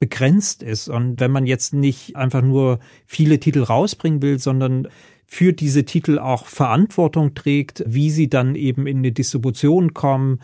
[0.00, 0.88] begrenzt ist.
[0.88, 4.88] Und wenn man jetzt nicht einfach nur viele Titel rausbringen will, sondern
[5.26, 10.40] für diese Titel auch Verantwortung trägt, wie sie dann eben in die Distribution kommen,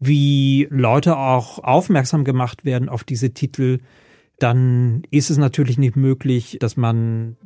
[0.00, 3.78] wie Leute auch aufmerksam gemacht werden auf diese Titel,
[4.38, 7.36] dann ist es natürlich nicht möglich, dass man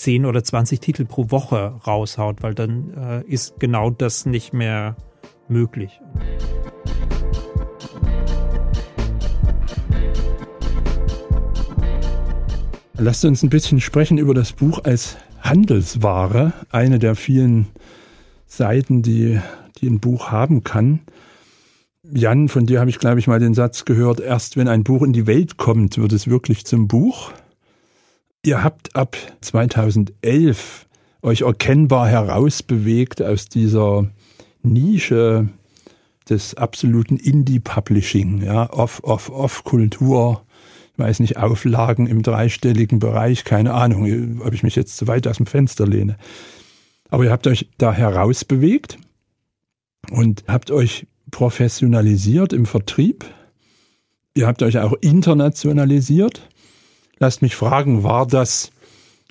[0.00, 4.96] 10 oder 20 Titel pro Woche raushaut, weil dann äh, ist genau das nicht mehr
[5.46, 6.00] möglich.
[12.96, 17.66] Lasst uns ein bisschen sprechen über das Buch als Handelsware, eine der vielen
[18.46, 19.38] Seiten, die,
[19.82, 21.00] die ein Buch haben kann.
[22.10, 25.02] Jan, von dir habe ich, glaube ich, mal den Satz gehört, erst wenn ein Buch
[25.02, 27.32] in die Welt kommt, wird es wirklich zum Buch.
[28.42, 30.86] Ihr habt ab 2011
[31.20, 34.10] euch erkennbar herausbewegt aus dieser
[34.62, 35.48] Nische
[36.30, 40.42] des absoluten Indie-Publishing, ja, Off-Off-Off-Kultur,
[40.92, 45.26] ich weiß nicht, Auflagen im dreistelligen Bereich, keine Ahnung, ob ich mich jetzt zu weit
[45.26, 46.16] aus dem Fenster lehne.
[47.10, 48.96] Aber ihr habt euch da herausbewegt
[50.10, 53.26] und habt euch professionalisiert im Vertrieb.
[54.34, 56.48] Ihr habt euch auch internationalisiert.
[57.20, 58.70] Lasst mich fragen, war das,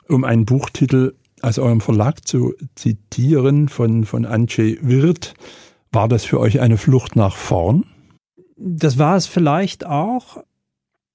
[0.08, 5.34] um einen Buchtitel aus eurem Verlag zu zitieren von, von Andrzej Wirth,
[5.92, 7.86] war das für euch eine Flucht nach vorn?
[8.58, 10.44] Das war es vielleicht auch.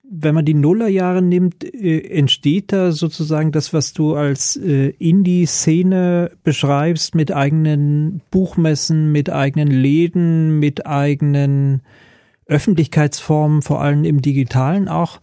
[0.03, 6.33] Wenn man die Nullerjahre nimmt, äh, entsteht da sozusagen das, was du als äh, Indie-Szene
[6.43, 11.83] beschreibst, mit eigenen Buchmessen, mit eigenen Läden, mit eigenen
[12.47, 15.21] Öffentlichkeitsformen, vor allem im digitalen auch.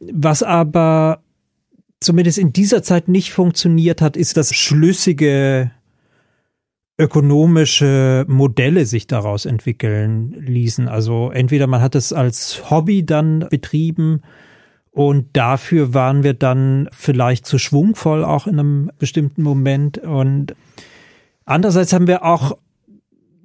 [0.00, 1.22] Was aber
[2.00, 5.70] zumindest in dieser Zeit nicht funktioniert hat, ist das schlüssige
[6.98, 10.88] ökonomische Modelle sich daraus entwickeln ließen.
[10.88, 14.22] Also entweder man hat es als Hobby dann betrieben
[14.90, 20.56] und dafür waren wir dann vielleicht zu schwungvoll auch in einem bestimmten Moment und
[21.44, 22.58] andererseits haben wir auch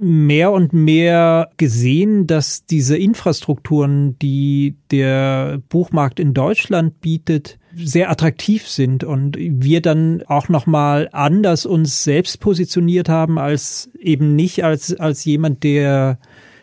[0.04, 8.68] mehr und mehr gesehen, dass diese Infrastrukturen, die der Buchmarkt in Deutschland bietet, sehr attraktiv
[8.68, 14.64] sind und wir dann auch noch mal anders uns selbst positioniert haben als eben nicht
[14.64, 16.20] als als jemand, der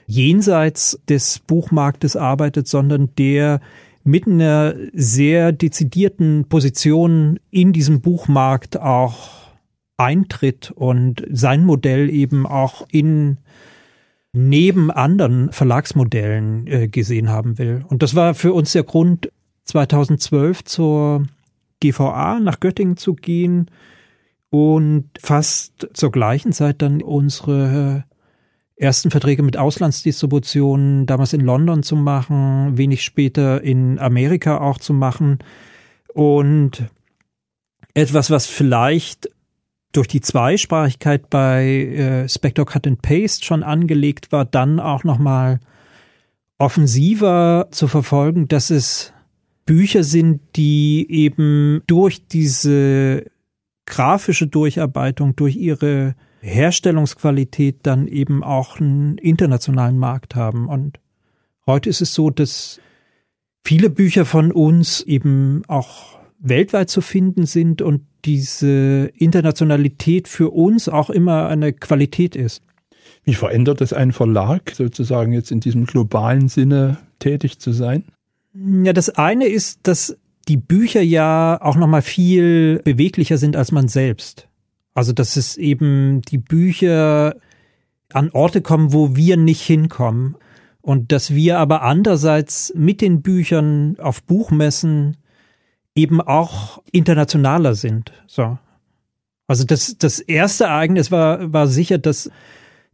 [0.07, 3.61] jenseits des Buchmarktes arbeitet, sondern der
[4.05, 9.40] mit einer sehr dezidierten Position in diesem Buchmarkt auch
[10.01, 13.37] eintritt und sein Modell eben auch in
[14.33, 17.85] neben anderen Verlagsmodellen äh, gesehen haben will.
[17.89, 19.31] Und das war für uns der Grund,
[19.65, 21.25] 2012 zur
[21.81, 23.71] GVA nach Göttingen zu gehen
[24.51, 28.05] und fast zur gleichen Zeit dann unsere
[28.77, 34.93] ersten Verträge mit Auslandsdistributionen damals in London zu machen, wenig später in Amerika auch zu
[34.93, 35.39] machen
[36.15, 36.85] und
[37.95, 39.29] etwas, was vielleicht
[39.93, 45.61] durch die Zweisprachigkeit bei äh, Spectre Cut and Paste schon angelegt war, dann auch nochmal
[46.59, 49.13] offensiver zu verfolgen, dass es
[49.67, 53.25] Bücher sind, die eben durch diese
[53.87, 60.69] grafische Durcharbeitung, durch ihre Herstellungsqualität dann eben auch einen internationalen Markt haben.
[60.69, 61.01] Und
[61.67, 62.81] heute ist es so, dass
[63.63, 70.89] viele Bücher von uns eben auch weltweit zu finden sind und diese Internationalität für uns
[70.89, 72.63] auch immer eine Qualität ist.
[73.25, 78.05] Wie verändert es einen Verlag, sozusagen jetzt in diesem globalen Sinne tätig zu sein?
[78.55, 80.17] Ja, das eine ist, dass
[80.49, 84.49] die Bücher ja auch nochmal viel beweglicher sind als man selbst.
[84.95, 87.37] Also, dass es eben die Bücher
[88.13, 90.37] an Orte kommen, wo wir nicht hinkommen.
[90.83, 95.19] Und dass wir aber andererseits mit den Büchern auf Buchmessen
[95.95, 98.13] eben auch internationaler sind.
[98.27, 98.59] So.
[99.47, 102.31] Also das, das erste Ereignis war, war sicher dass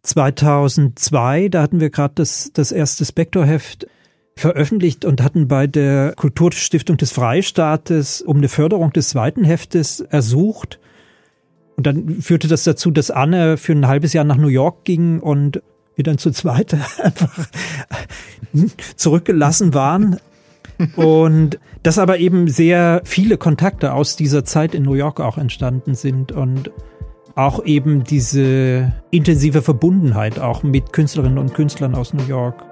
[0.03, 3.87] 2002, da hatten wir gerade das, das erste Spektorheft
[4.37, 10.79] veröffentlicht und hatten bei der Kulturstiftung des Freistaates um eine Förderung des zweiten Heftes ersucht.
[11.77, 15.21] Und dann führte das dazu, dass Anne für ein halbes Jahr nach New York ging
[15.21, 15.63] und
[15.95, 17.49] wir dann zu zweit einfach
[18.97, 20.19] zurückgelassen waren
[20.97, 25.95] und dass aber eben sehr viele Kontakte aus dieser Zeit in New York auch entstanden
[25.95, 26.73] sind und
[27.37, 32.65] auch eben diese intensive Verbundenheit auch mit Künstlerinnen und Künstlern aus New York.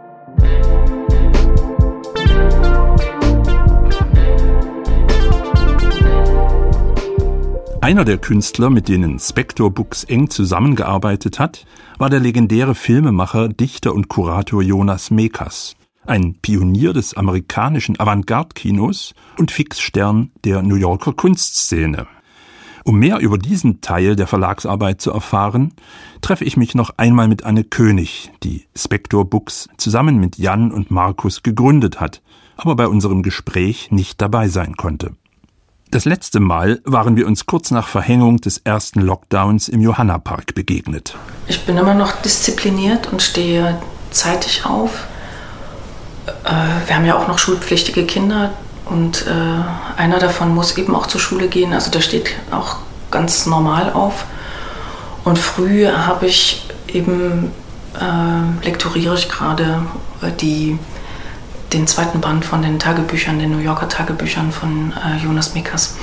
[7.80, 11.66] Einer der Künstler, mit denen Spector Books eng zusammengearbeitet hat,
[11.98, 19.50] war der legendäre Filmemacher, Dichter und Kurator Jonas Mekas ein Pionier des amerikanischen Avantgarde-Kinos und
[19.50, 22.06] Fixstern der New Yorker Kunstszene.
[22.84, 25.72] Um mehr über diesen Teil der Verlagsarbeit zu erfahren,
[26.20, 30.90] treffe ich mich noch einmal mit Anne König, die Spector Books zusammen mit Jan und
[30.90, 32.20] Markus gegründet hat,
[32.56, 35.16] aber bei unserem Gespräch nicht dabei sein konnte.
[35.90, 41.16] Das letzte Mal waren wir uns kurz nach Verhängung des ersten Lockdowns im Johanna-Park begegnet.
[41.46, 43.80] Ich bin immer noch diszipliniert und stehe
[44.10, 45.06] zeitig auf
[46.44, 48.52] äh, wir haben ja auch noch schulpflichtige Kinder
[48.84, 51.72] und äh, einer davon muss eben auch zur Schule gehen.
[51.72, 52.76] Also der steht auch
[53.10, 54.26] ganz normal auf.
[55.24, 57.50] Und früh habe ich eben,
[57.98, 59.86] äh, lektoriere ich gerade
[60.20, 60.78] äh, die,
[61.72, 65.96] den zweiten Band von den Tagebüchern, den New Yorker Tagebüchern von äh, Jonas Mikas.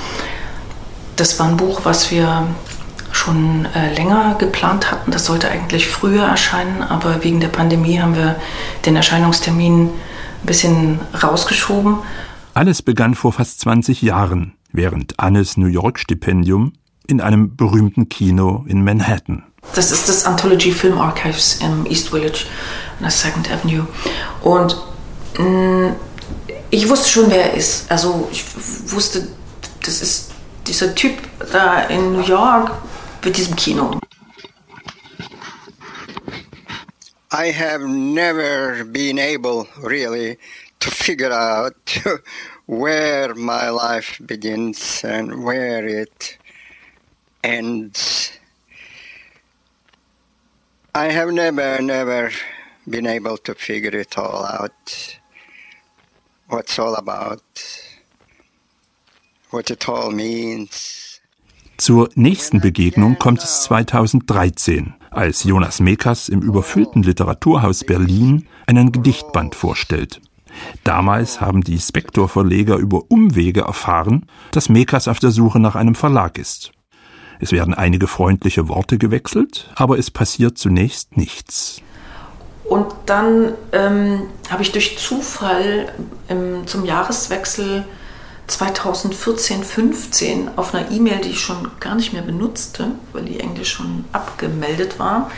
[1.14, 2.46] Das war ein Buch, was wir
[3.12, 5.12] schon äh, länger geplant hatten.
[5.12, 8.36] Das sollte eigentlich früher erscheinen, aber wegen der Pandemie haben wir
[8.86, 9.90] den Erscheinungstermin
[10.42, 11.98] ein bisschen rausgeschoben.
[12.54, 16.72] Alles begann vor fast 20 Jahren, während Annes New York-Stipendium
[17.06, 19.44] in einem berühmten Kino in Manhattan.
[19.74, 22.46] Das ist das Anthology Film Archives im East Village
[22.98, 23.86] an der Second Avenue.
[24.42, 24.76] Und
[25.38, 25.96] mh, mm,
[26.70, 27.90] ich wusste schon, wer er ist.
[27.90, 28.44] Also ich
[28.92, 29.28] wusste,
[29.84, 30.30] das ist
[30.66, 31.14] dieser Typ
[31.52, 32.72] da in New York
[33.24, 33.98] mit diesem Kino.
[37.34, 40.36] I have never been able really
[40.80, 41.96] to figure out
[42.66, 46.36] where my life begins and where it
[47.42, 48.32] ends.
[50.94, 52.32] I have never, never
[52.86, 55.18] been able to figure it all out.
[56.48, 57.42] What's all about,
[59.48, 61.20] what it all means.
[61.80, 69.54] Zur nächsten Begegnung kommt es 2013, als Jonas Mekas im überfüllten Literaturhaus Berlin einen Gedichtband
[69.54, 70.20] vorstellt.
[70.84, 76.38] Damals haben die Spektor-Verleger über Umwege erfahren, dass Mekas auf der Suche nach einem Verlag
[76.38, 76.72] ist.
[77.40, 81.80] Es werden einige freundliche Worte gewechselt, aber es passiert zunächst nichts.
[82.64, 85.92] Und dann ähm, habe ich durch Zufall
[86.28, 87.84] ähm, zum Jahreswechsel
[88.48, 94.04] 2014-15 auf einer E-Mail, die ich schon gar nicht mehr benutzte, weil die Englisch schon
[94.12, 95.30] abgemeldet war,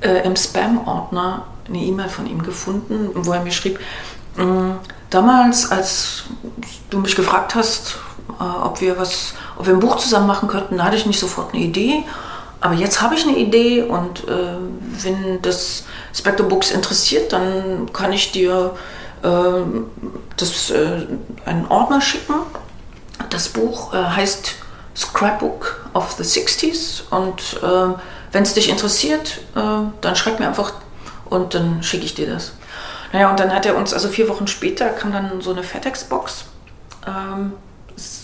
[0.00, 3.78] äh, im Spam-Ordner eine E-Mail von ihm gefunden, wo er mir schrieb,
[4.36, 4.72] mm,
[5.10, 6.24] damals, als
[6.90, 7.98] du mich gefragt hast,
[8.40, 10.78] äh, ob wir was, ob wir ein Buch zusammen machen könnten.
[10.78, 12.04] Da hatte ich nicht sofort eine Idee.
[12.60, 14.56] Aber jetzt habe ich eine Idee und äh,
[15.02, 15.84] wenn das
[16.14, 18.74] Spectre Books interessiert, dann kann ich dir
[19.22, 21.06] das, äh,
[21.44, 22.34] einen Ordner schicken.
[23.30, 24.54] Das Buch äh, heißt
[24.96, 27.98] Scrapbook of the 60s und äh,
[28.32, 30.72] wenn es dich interessiert, dann schreib mir einfach
[31.30, 32.52] und dann schicke ich dir das.
[33.12, 36.44] Naja, und dann hat er uns, also vier Wochen später kam dann so eine FedEx-Box.
[37.06, 37.52] Ähm,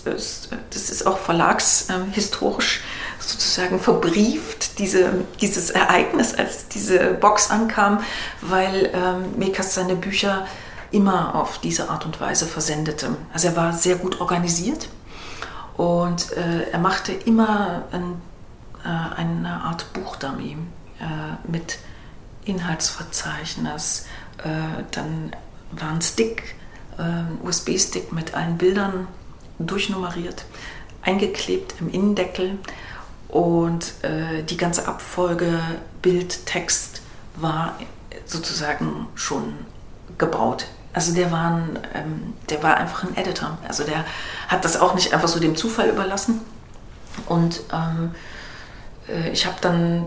[0.05, 0.49] das,
[0.91, 2.83] ist auch verlagshistorisch
[3.19, 8.05] sozusagen verbrieft, diese, dieses Ereignis, als diese Box ankam,
[8.43, 10.47] weil ähm, Mekas seine Bücher
[10.93, 13.17] immer auf diese Art und Weise versendete.
[13.33, 14.89] Also er war sehr gut organisiert
[15.77, 18.21] und äh, er machte immer ein,
[18.85, 20.57] äh, eine Art Buchdummy
[21.01, 21.79] äh, mit
[22.45, 24.07] Inhaltsverzeichnis.
[24.39, 25.33] Äh, dann
[25.73, 26.55] war ein Stick,
[26.99, 29.09] äh, USB-Stick mit allen Bildern
[29.59, 30.45] durchnummeriert,
[31.03, 32.59] eingeklebt im Innendeckel
[33.29, 35.59] und äh, die ganze Abfolge
[36.03, 37.01] Bild, Text
[37.37, 37.79] war
[38.27, 39.55] sozusagen schon
[40.19, 40.67] gebaut.
[40.93, 43.57] Also der war, ein, ähm, der war einfach ein Editor.
[43.67, 44.05] Also der
[44.49, 46.41] hat das auch nicht einfach so dem Zufall überlassen.
[47.27, 48.15] Und ähm,
[49.09, 50.07] äh, ich habe dann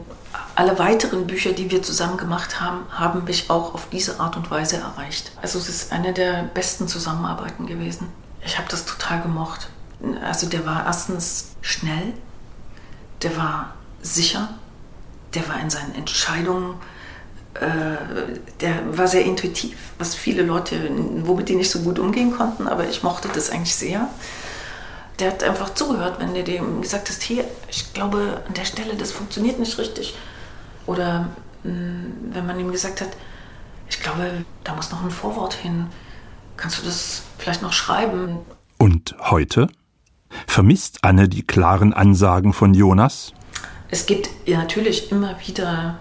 [0.55, 4.51] alle weiteren Bücher, die wir zusammen gemacht haben, haben mich auch auf diese Art und
[4.51, 5.31] Weise erreicht.
[5.41, 8.07] Also es ist eine der besten Zusammenarbeiten gewesen.
[8.45, 9.69] Ich habe das total gemocht.
[10.23, 12.13] Also der war erstens schnell,
[13.21, 14.49] der war sicher,
[15.33, 16.75] der war in seinen Entscheidungen,
[17.59, 20.89] der war sehr intuitiv, was viele Leute,
[21.23, 24.09] womit die nicht so gut umgehen konnten, aber ich mochte das eigentlich sehr.
[25.19, 28.95] Der hat einfach zugehört, wenn du dem gesagt hast, hier, ich glaube, an der Stelle,
[28.95, 30.17] das funktioniert nicht richtig.
[30.85, 31.29] Oder
[31.63, 33.09] mh, hm, wenn man ihm gesagt hat,
[33.89, 35.87] ich glaube, da muss noch ein Vorwort hin
[36.57, 38.39] Kannst du das vielleicht noch schreiben?
[38.77, 39.67] Und heute?
[40.47, 43.33] Vermisst Anne die klaren Ansagen von Jonas?
[43.89, 45.99] Es gibt ja natürlich immer wieder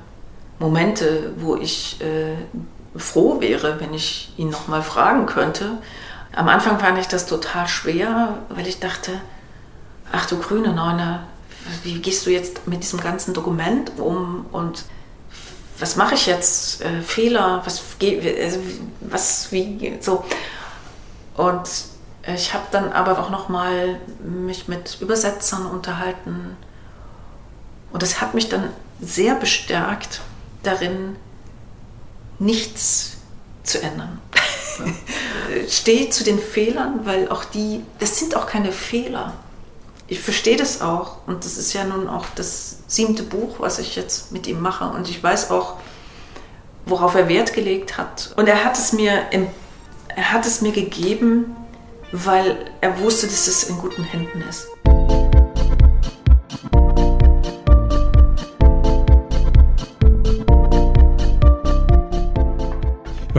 [0.65, 5.77] Momente, wo ich äh, froh wäre, wenn ich ihn noch mal fragen könnte.
[6.35, 9.21] Am Anfang fand ich das total schwer, weil ich dachte,
[10.11, 11.21] ach du grüne Neune,
[11.83, 14.85] wie gehst du jetzt mit diesem ganzen Dokument um und
[15.79, 16.81] was mache ich jetzt?
[16.81, 18.61] Äh, Fehler, was, also,
[19.01, 20.25] was, wie, so.
[21.37, 21.69] Und
[22.35, 26.57] ich habe dann aber auch noch mal mich mit Übersetzern unterhalten
[27.93, 28.71] und das hat mich dann
[29.03, 30.23] sehr bestärkt
[30.67, 31.17] darin,
[32.39, 33.19] nichts
[33.63, 34.21] zu ändern.
[35.69, 39.35] Stehe zu den Fehlern, weil auch die, das sind auch keine Fehler
[40.07, 41.27] ich verstehe das auch.
[41.27, 44.85] Und das ist ja nun auch das siebte Buch, was ich jetzt mit ihm mache.
[44.91, 45.77] Und ich weiß auch,
[46.87, 48.33] worauf er Wert gelegt hat.
[48.37, 49.23] Und er hat es mir,
[50.09, 51.57] er hat es mir gegeben,
[52.13, 54.67] weil er wusste, dass es in guten Händen ist.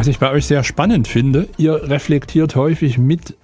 [0.05, 3.35] Was ich bei euch sehr spannend finde, ihr reflektiert häufig mit,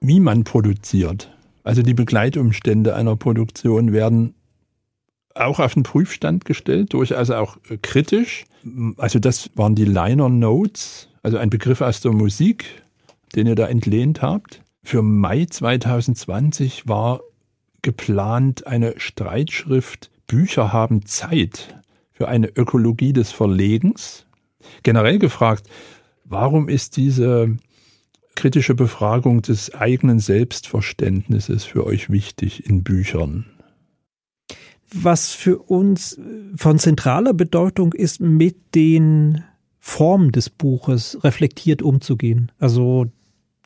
[0.00, 1.32] wie man produziert.
[1.62, 4.34] Also die Begleitumstände einer Produktion werden
[5.36, 8.46] auch auf den Prüfstand gestellt, durchaus auch äh, kritisch.
[8.96, 12.64] Also das waren die Liner Notes, also ein Begriff aus der Musik,
[13.36, 14.60] den ihr da entlehnt habt.
[14.82, 17.20] Für Mai 2020 war
[17.82, 21.76] geplant eine Streitschrift Bücher haben Zeit
[22.10, 24.26] für eine Ökologie des Verlegens.
[24.82, 25.68] Generell gefragt,
[26.32, 27.56] warum ist diese
[28.34, 33.46] kritische Befragung des eigenen Selbstverständnisses für euch wichtig in Büchern?
[34.92, 36.18] Was für uns
[36.56, 39.44] von zentraler Bedeutung ist, mit den
[39.78, 42.52] Formen des Buches reflektiert umzugehen.
[42.58, 43.06] Also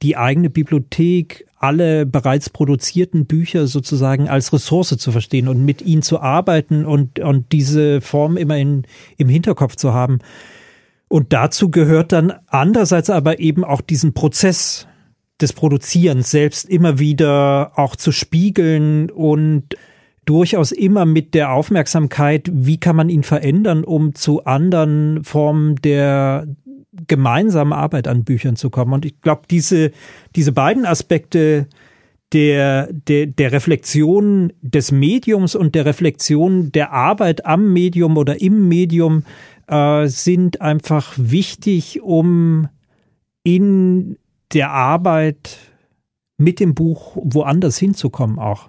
[0.03, 6.03] die eigene Bibliothek, alle bereits produzierten Bücher sozusagen als Ressource zu verstehen und mit ihnen
[6.03, 8.85] zu arbeiten und, und diese Form immer in,
[9.17, 10.19] im Hinterkopf zu haben.
[11.09, 14.89] Und dazu gehört dann andererseits aber eben auch diesen Prozess
[15.41, 19.77] des Produzierens selbst immer wieder auch zu spiegeln und
[20.25, 26.49] durchaus immer mit der Aufmerksamkeit, wie kann man ihn verändern, um zu anderen Formen der
[27.07, 28.93] gemeinsamen Arbeit an Büchern zu kommen.
[28.93, 29.93] Und ich glaube, diese,
[30.35, 31.69] diese beiden Aspekte
[32.33, 38.67] der, der, der Reflexion des Mediums und der Reflexion der Arbeit am Medium oder im
[38.67, 39.23] Medium
[39.67, 42.69] äh, sind einfach wichtig, um
[43.43, 44.19] in
[44.53, 45.59] der Arbeit
[46.39, 48.69] mit dem Buch woanders hinzukommen auch.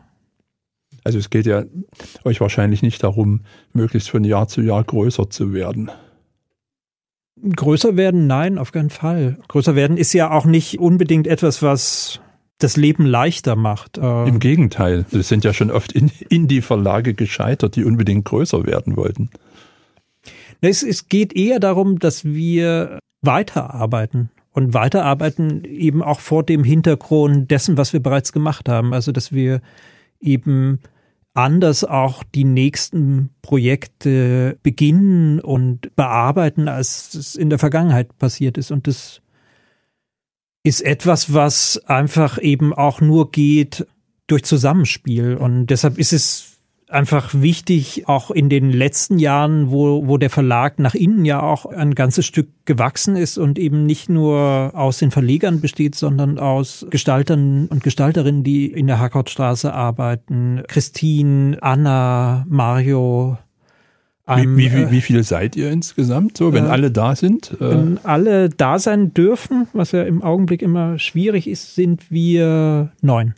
[1.03, 1.63] Also es geht ja
[2.25, 3.41] euch wahrscheinlich nicht darum,
[3.73, 5.89] möglichst von Jahr zu Jahr größer zu werden.
[7.55, 9.37] Größer werden, nein, auf keinen Fall.
[9.47, 12.19] Größer werden ist ja auch nicht unbedingt etwas, was
[12.57, 13.97] das Leben leichter macht.
[13.99, 19.29] Äh Im Gegenteil, es sind ja schon oft Indie-Verlage gescheitert, die unbedingt größer werden wollten.
[20.61, 27.51] Es, es geht eher darum, dass wir weiterarbeiten und weiterarbeiten eben auch vor dem Hintergrund
[27.51, 28.93] dessen, was wir bereits gemacht haben.
[28.93, 29.61] Also, dass wir
[30.19, 30.79] eben
[31.33, 38.71] anders auch die nächsten Projekte beginnen und bearbeiten, als es in der Vergangenheit passiert ist.
[38.71, 39.21] Und das
[40.63, 43.85] ist etwas, was einfach eben auch nur geht
[44.25, 45.35] durch Zusammenspiel.
[45.35, 46.56] Und deshalb ist es
[46.89, 51.65] einfach wichtig, auch in den letzten Jahren, wo, wo der Verlag nach innen ja auch
[51.65, 56.85] ein ganzes Stück gewachsen ist und eben nicht nur aus den Verlegern besteht, sondern aus
[56.89, 60.63] Gestaltern und Gestalterinnen, die in der Hackhautstraße arbeiten.
[60.67, 63.37] Christine, Anna, Mario,
[64.35, 67.51] wie, wie, wie, wie viele seid ihr insgesamt, so, wenn äh, alle da sind?
[67.61, 67.69] Äh?
[67.69, 73.35] Wenn alle da sein dürfen, was ja im Augenblick immer schwierig ist, sind wir neun.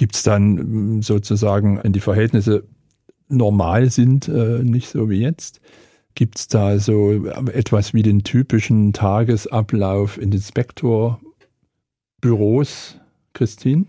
[0.00, 2.64] Gibt es dann mm, sozusagen, wenn die Verhältnisse
[3.28, 5.60] normal sind, äh, nicht so wie jetzt,
[6.14, 12.96] gibt es da so etwas wie den typischen Tagesablauf in den Spektorbüros,
[13.34, 13.84] Christine?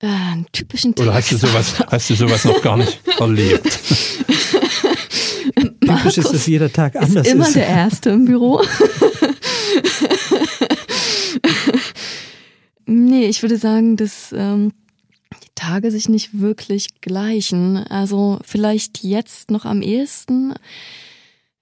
[0.00, 3.64] Äh, einen typischen Oder hast du sowas, hast du sowas noch gar nicht erlebt?
[5.80, 7.32] Typisch ist, dass jeder Tag anders ist.
[7.32, 7.56] Immer ist.
[7.56, 8.62] der Erste im Büro.
[12.86, 14.70] nee, ich würde sagen, dass ähm,
[15.58, 17.76] Tage sich nicht wirklich gleichen.
[17.76, 20.54] Also vielleicht jetzt noch am ehesten.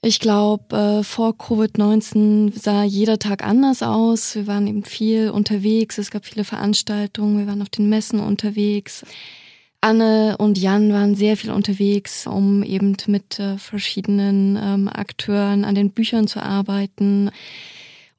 [0.03, 4.35] Ich glaube, äh, vor Covid-19 sah jeder Tag anders aus.
[4.35, 5.99] Wir waren eben viel unterwegs.
[5.99, 7.39] Es gab viele Veranstaltungen.
[7.39, 9.05] Wir waren auf den Messen unterwegs.
[9.81, 15.75] Anne und Jan waren sehr viel unterwegs, um eben mit äh, verschiedenen ähm, Akteuren an
[15.75, 17.31] den Büchern zu arbeiten.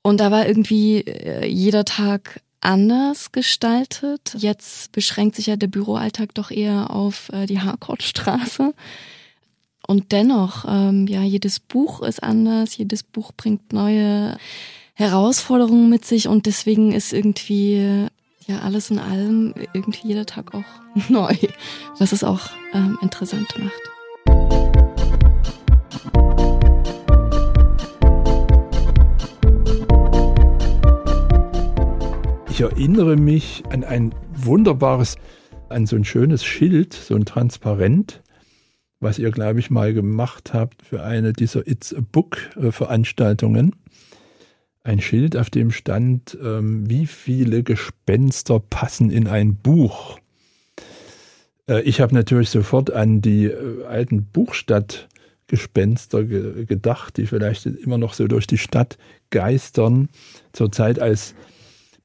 [0.02, 4.36] Und da war irgendwie äh, jeder Tag anders gestaltet.
[4.38, 8.74] Jetzt beschränkt sich ja der Büroalltag doch eher auf äh, die Harcourtstraße.
[9.88, 14.38] Und dennoch, ähm, ja, jedes Buch ist anders, jedes Buch bringt neue
[14.96, 18.08] Herausforderungen mit sich und deswegen ist irgendwie
[18.48, 20.66] ja alles in allem irgendwie jeder Tag auch
[21.10, 21.36] neu,
[22.00, 23.97] was es auch ähm, interessant macht.
[32.58, 35.18] Ich erinnere mich an ein wunderbares,
[35.70, 38.24] an so ein schönes Schild, so ein Transparent,
[39.00, 43.72] was ihr, glaube ich, mal gemacht habt für eine dieser It's a Book äh.
[44.84, 50.18] Ein Schild, auf dem stand, ähm, wie viele Gespenster passen in ein Buch.
[51.70, 58.00] Äh, ich habe natürlich sofort an die äh, alten Buchstadtgespenster ge gedacht, die vielleicht immer
[58.00, 58.98] noch so durch die Stadt
[59.30, 60.10] geistern,
[60.54, 61.36] zur Zeit als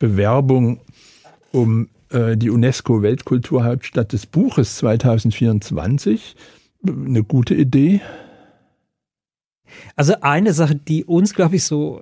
[0.03, 0.81] Bewerbung
[1.53, 6.35] um äh, die UNESCO Weltkulturhauptstadt des Buches 2024.
[6.85, 8.01] Eine gute Idee.
[9.95, 12.01] Also eine Sache, die uns, glaube ich, so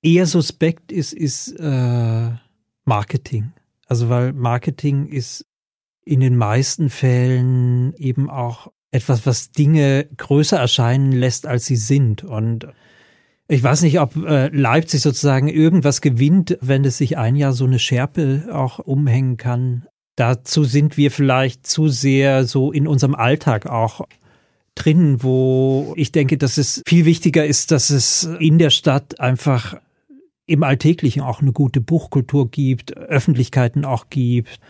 [0.00, 2.30] eher suspekt ist, ist äh,
[2.86, 3.52] Marketing.
[3.86, 5.44] Also weil Marketing ist
[6.06, 12.24] in den meisten Fällen eben auch etwas, was Dinge größer erscheinen lässt, als sie sind.
[12.24, 12.66] Und
[13.50, 17.64] ich weiß nicht, ob äh, Leipzig sozusagen irgendwas gewinnt, wenn es sich ein Jahr so
[17.64, 19.86] eine Schärpe auch umhängen kann.
[20.14, 24.06] Dazu sind wir vielleicht zu sehr so in unserem Alltag auch
[24.76, 29.80] drin, wo ich denke, dass es viel wichtiger ist, dass es in der Stadt einfach
[30.46, 34.60] im Alltäglichen auch eine gute Buchkultur gibt, Öffentlichkeiten auch gibt,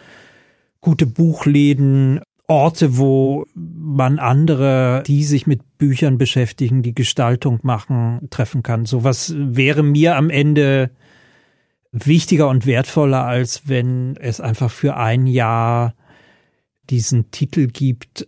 [0.80, 2.20] gute Buchläden,
[2.50, 8.86] Orte, wo man andere, die sich mit Büchern beschäftigen, die Gestaltung machen, treffen kann.
[8.86, 10.90] Sowas wäre mir am Ende
[11.92, 15.94] wichtiger und wertvoller, als wenn es einfach für ein Jahr
[16.90, 18.26] diesen Titel gibt,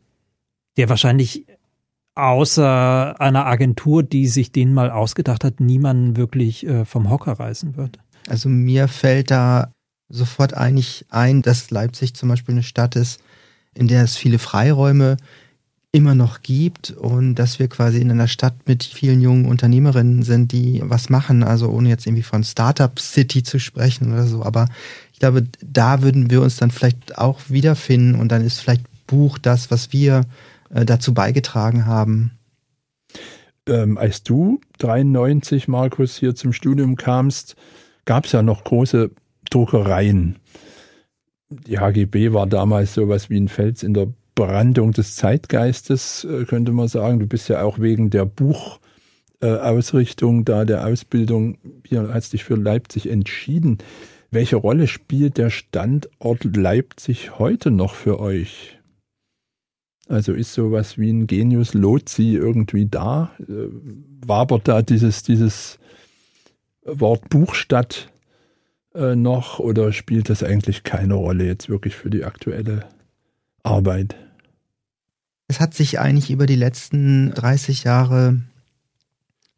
[0.77, 1.47] der wahrscheinlich
[2.15, 7.77] außer einer Agentur, die sich den mal ausgedacht hat, niemanden wirklich äh, vom Hocker reißen
[7.77, 7.99] wird.
[8.29, 9.73] Also mir fällt da
[10.09, 13.21] sofort eigentlich ein, dass Leipzig zum Beispiel eine Stadt ist,
[13.75, 15.17] in der es viele Freiräume
[15.93, 20.53] immer noch gibt und dass wir quasi in einer Stadt mit vielen jungen Unternehmerinnen sind,
[20.53, 24.69] die was machen, also ohne jetzt irgendwie von Startup City zu sprechen oder so, aber
[25.13, 29.37] ich glaube, da würden wir uns dann vielleicht auch wiederfinden und dann ist vielleicht Buch
[29.37, 30.23] das, was wir
[30.71, 32.33] äh, dazu beigetragen haben.
[33.67, 37.55] Ähm, als du 93, Markus, hier zum Studium kamst,
[38.07, 39.11] gab es ja noch große
[39.51, 40.37] Druckereien
[41.67, 46.73] die HGB war damals sowas wie ein Fels in der Brandung des Zeitgeistes, äh, könnte
[46.73, 47.19] man sagen.
[47.19, 53.09] Du bist ja auch wegen der Buchausrichtung da, der Ausbildung, hier hast dich für Leipzig
[53.09, 53.79] entschieden.
[54.31, 58.79] Welche Rolle spielt der Standort Leipzig heute noch für euch?
[60.09, 63.33] Also ist sowas wie ein Genius Lozi irgendwie da?
[63.41, 63.69] Äh,
[64.27, 65.79] wabert da dieses, dieses
[66.85, 68.12] Wort Buchstadt
[68.95, 72.89] äh, noch oder spielt das eigentlich keine Rolle jetzt wirklich für die aktuelle
[73.63, 74.17] Arbeit?
[75.49, 78.41] Es hat sich eigentlich über die letzten 30 Jahre,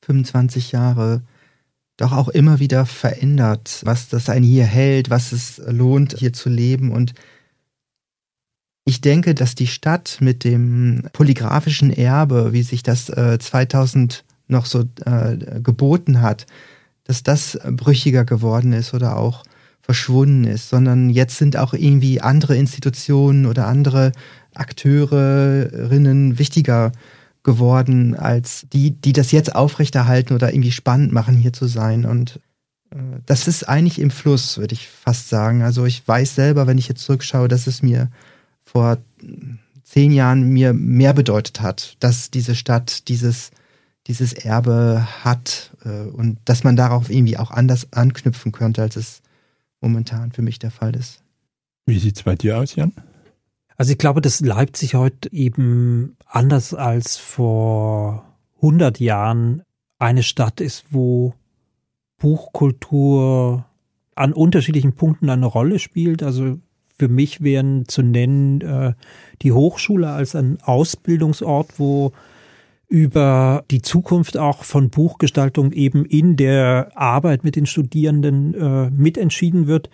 [0.02, 1.22] 25 Jahre
[1.96, 6.48] doch auch immer wieder verändert, was das einen hier hält, was es lohnt, hier zu
[6.48, 6.90] leben.
[6.90, 7.14] Und
[8.84, 14.66] ich denke, dass die Stadt mit dem polygraphischen Erbe, wie sich das äh, 2000 noch
[14.66, 16.46] so äh, geboten hat,
[17.04, 19.44] dass das brüchiger geworden ist oder auch
[19.82, 24.12] verschwunden ist, sondern jetzt sind auch irgendwie andere Institutionen oder andere
[24.54, 26.92] Akteurinnen wichtiger
[27.42, 32.06] geworden als die, die das jetzt aufrechterhalten oder irgendwie spannend machen, hier zu sein.
[32.06, 32.40] Und
[32.90, 32.96] äh,
[33.26, 35.62] das ist eigentlich im Fluss, würde ich fast sagen.
[35.62, 38.08] Also ich weiß selber, wenn ich jetzt zurückschaue, dass es mir
[38.64, 38.96] vor
[39.82, 43.50] zehn Jahren mir mehr bedeutet hat, dass diese Stadt dieses
[44.06, 49.22] dieses Erbe hat äh, und dass man darauf irgendwie auch anders anknüpfen könnte, als es
[49.80, 51.22] momentan für mich der Fall ist.
[51.86, 52.92] Wie sieht es bei dir aus, Jan?
[53.76, 58.24] Also ich glaube, dass Leipzig heute eben anders als vor
[58.56, 59.62] 100 Jahren
[59.98, 61.34] eine Stadt ist, wo
[62.18, 63.66] Buchkultur
[64.14, 66.22] an unterschiedlichen Punkten eine Rolle spielt.
[66.22, 66.58] Also
[66.96, 68.94] für mich wären zu nennen äh,
[69.42, 72.12] die Hochschule als ein Ausbildungsort, wo
[72.94, 79.66] über die Zukunft auch von Buchgestaltung eben in der Arbeit mit den Studierenden äh, mitentschieden
[79.66, 79.90] wird.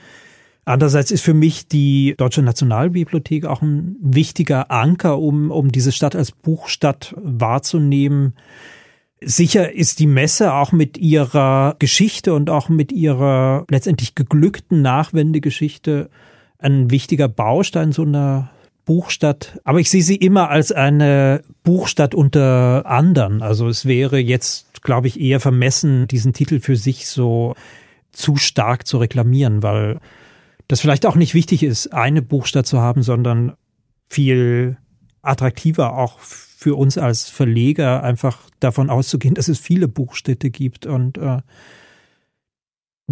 [0.66, 6.14] Andererseits ist für mich die Deutsche Nationalbibliothek auch ein wichtiger Anker, um, um diese Stadt
[6.14, 8.34] als Buchstadt wahrzunehmen.
[9.22, 16.10] Sicher ist die Messe auch mit ihrer Geschichte und auch mit ihrer letztendlich geglückten Nachwendegeschichte
[16.58, 18.50] ein wichtiger Baustein so einer
[18.84, 23.42] Buchstadt, aber ich sehe sie immer als eine Buchstadt unter anderen.
[23.42, 27.54] Also es wäre jetzt, glaube ich, eher vermessen, diesen Titel für sich so
[28.12, 30.00] zu stark zu reklamieren, weil
[30.68, 33.54] das vielleicht auch nicht wichtig ist, eine Buchstadt zu haben, sondern
[34.08, 34.76] viel
[35.22, 41.18] attraktiver auch für uns als Verleger einfach davon auszugehen, dass es viele Buchstädte gibt und
[41.18, 41.38] äh,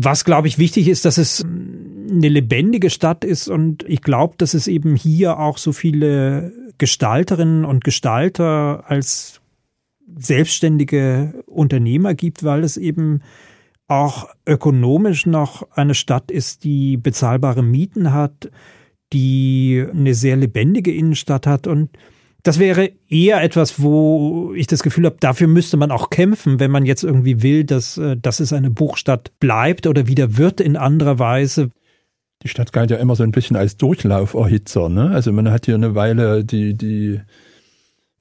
[0.01, 4.55] was, glaube ich, wichtig ist, dass es eine lebendige Stadt ist und ich glaube, dass
[4.55, 9.41] es eben hier auch so viele Gestalterinnen und Gestalter als
[10.17, 13.23] selbstständige Unternehmer gibt, weil es eben
[13.89, 18.51] auch ökonomisch noch eine Stadt ist, die bezahlbare Mieten hat,
[19.13, 21.67] die eine sehr lebendige Innenstadt hat.
[21.67, 21.91] Und
[22.43, 26.71] das wäre eher etwas, wo ich das Gefühl habe, dafür müsste man auch kämpfen, wenn
[26.71, 30.77] man jetzt irgendwie will, dass, äh, dass es eine Buchstadt bleibt oder wieder wird in
[30.77, 31.71] anderer Weise.
[32.45, 34.89] Die Stadt galt ja immer so ein bisschen als Durchlauferhitzer.
[34.89, 35.11] Ne?
[35.11, 37.21] Also man hat hier eine Weile die, die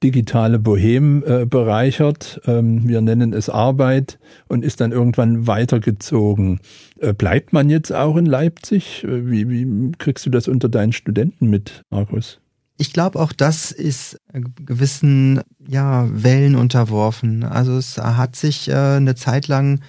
[0.03, 2.41] digitale Bohem äh, bereichert.
[2.45, 6.59] Ähm, wir nennen es Arbeit und ist dann irgendwann weitergezogen.
[6.99, 9.03] Äh, bleibt man jetzt auch in Leipzig?
[9.03, 12.39] Äh, wie, wie kriegst du das unter deinen Studenten mit, Markus?
[12.77, 17.43] Ich glaube, auch das ist gewissen ja, Wellen unterworfen.
[17.43, 19.81] Also es hat sich äh, eine Zeit lang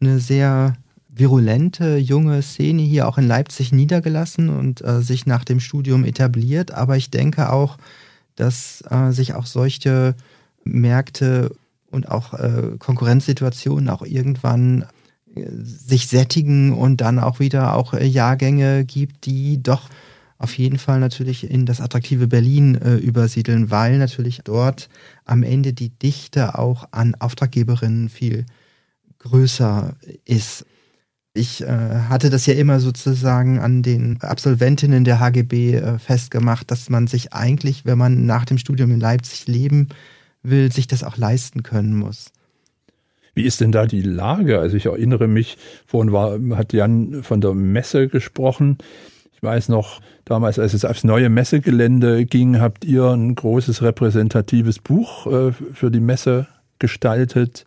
[0.00, 0.76] eine sehr
[1.08, 6.70] virulente junge Szene hier auch in Leipzig niedergelassen und äh, sich nach dem Studium etabliert.
[6.70, 7.76] Aber ich denke auch,
[8.36, 10.14] dass äh, sich auch solche
[10.62, 11.50] Märkte
[11.90, 14.86] und auch äh, Konkurrenzsituationen auch irgendwann
[15.34, 19.88] äh, sich sättigen und dann auch wieder auch äh, Jahrgänge gibt, die doch
[20.38, 24.88] auf jeden Fall natürlich in das attraktive Berlin äh, übersiedeln, weil natürlich dort
[25.24, 28.46] am Ende die Dichte auch an Auftraggeberinnen viel
[29.18, 30.64] größer ist.
[31.34, 36.88] Ich äh, hatte das ja immer sozusagen an den Absolventinnen der HGB äh, festgemacht, dass
[36.88, 39.88] man sich eigentlich, wenn man nach dem Studium in Leipzig leben
[40.42, 42.32] will, sich das auch leisten können muss.
[43.34, 44.58] Wie ist denn da die Lage?
[44.58, 48.78] Also ich erinnere mich, vorhin war, hat Jan von der Messe gesprochen.
[49.38, 54.80] Ich weiß noch, damals, als es aufs neue Messegelände ging, habt ihr ein großes repräsentatives
[54.80, 56.48] Buch äh, für die Messe
[56.80, 57.64] gestaltet.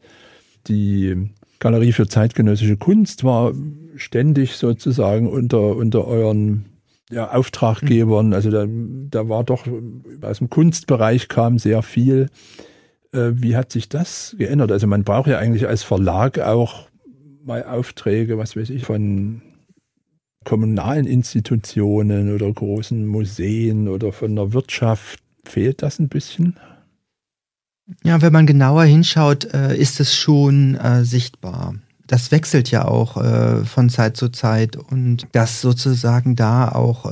[0.67, 3.53] Die Galerie für zeitgenössische Kunst war
[3.95, 6.65] ständig sozusagen unter, unter euren
[7.09, 8.33] ja, Auftraggebern.
[8.33, 9.65] Also da, da war doch
[10.21, 12.27] aus dem Kunstbereich kam sehr viel.
[13.13, 14.73] Äh, wie hat sich das geändert?
[14.73, 16.89] Also man braucht ja eigentlich als Verlag auch
[17.45, 19.41] mal Aufträge, was weiß ich, von
[20.43, 25.19] kommunalen Institutionen oder großen Museen oder von der Wirtschaft.
[25.43, 26.57] Fehlt das ein bisschen?
[28.03, 31.75] Ja, wenn man genauer hinschaut, äh, ist es schon äh, sichtbar.
[32.07, 37.05] Das wechselt ja auch äh, von Zeit zu Zeit und dass sozusagen da auch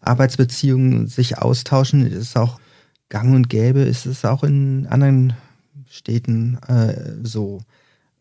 [0.00, 2.60] Arbeitsbeziehungen sich austauschen, ist auch
[3.08, 5.34] gang und gäbe, ist es auch in anderen
[5.88, 6.58] Städten
[7.22, 7.60] so.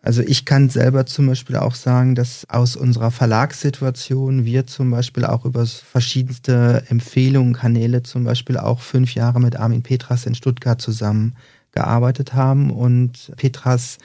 [0.06, 5.26] Also ich kann selber zum Beispiel auch sagen, dass aus unserer Verlagssituation wir zum Beispiel
[5.26, 10.80] auch über verschiedenste Empfehlungen, Kanäle zum Beispiel auch fünf Jahre mit Armin Petras in Stuttgart
[10.80, 11.36] zusammen
[11.72, 13.98] gearbeitet haben und Petras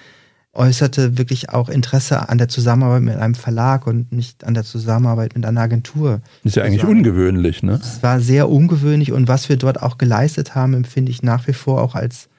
[0.55, 5.35] äußerte wirklich auch Interesse an der Zusammenarbeit mit einem Verlag und nicht an der Zusammenarbeit
[5.35, 6.23] mit einer Agentur.
[6.43, 7.75] Das ist ja eigentlich ungewöhnlich, ne?
[7.75, 11.53] Es war sehr ungewöhnlich und was wir dort auch geleistet haben, empfinde ich nach wie
[11.53, 12.31] vor auch als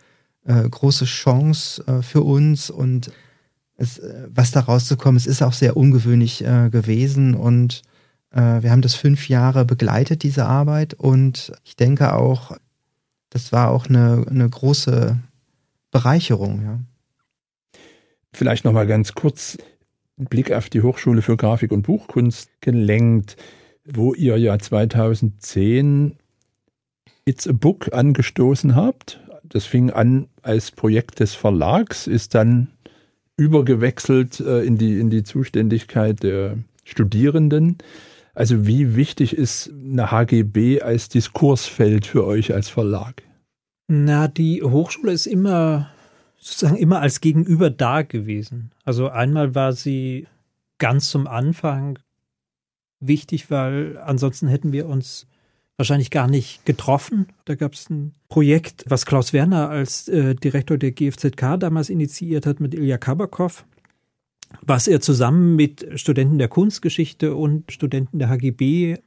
[0.48, 3.12] äh, große Chance äh, für uns und
[3.82, 7.82] es, äh, was da rauszukommen, es ist auch sehr ungewöhnlich äh, gewesen und
[8.32, 12.56] äh, wir haben das fünf Jahre begleitet, diese Arbeit und ich denke auch,
[13.30, 15.18] das war auch eine, eine große
[15.92, 16.80] Bereicherung, ja.
[18.34, 19.58] Vielleicht nochmal ganz kurz
[20.18, 23.36] einen Blick auf die Hochschule für Grafik und Buchkunst gelenkt,
[23.84, 26.16] wo ihr ja 2010
[27.26, 29.20] It's a Book angestoßen habt.
[29.44, 32.70] Das fing an als Projekt des Verlags, ist dann
[33.38, 37.78] übergewechselt äh, in, die, in die Zuständigkeit der Studierenden.
[38.34, 43.24] Also wie wichtig ist eine HGB als Diskursfeld für euch als Verlag?
[43.88, 45.90] Na, die Hochschule ist immer
[46.38, 48.72] sozusagen immer als Gegenüber da gewesen.
[48.84, 50.28] Also einmal war sie
[50.80, 52.00] ganz zum Anfang
[53.00, 55.28] wichtig, weil ansonsten hätten wir uns
[55.78, 57.28] wahrscheinlich gar nicht getroffen.
[57.46, 62.46] Da gab es ein Projekt, was Klaus Werner als äh, Direktor der GFZK damals initiiert
[62.46, 63.66] hat mit Ilja Kabakov
[64.62, 68.98] was er zusammen mit Studenten der Kunstgeschichte und Studenten der HGB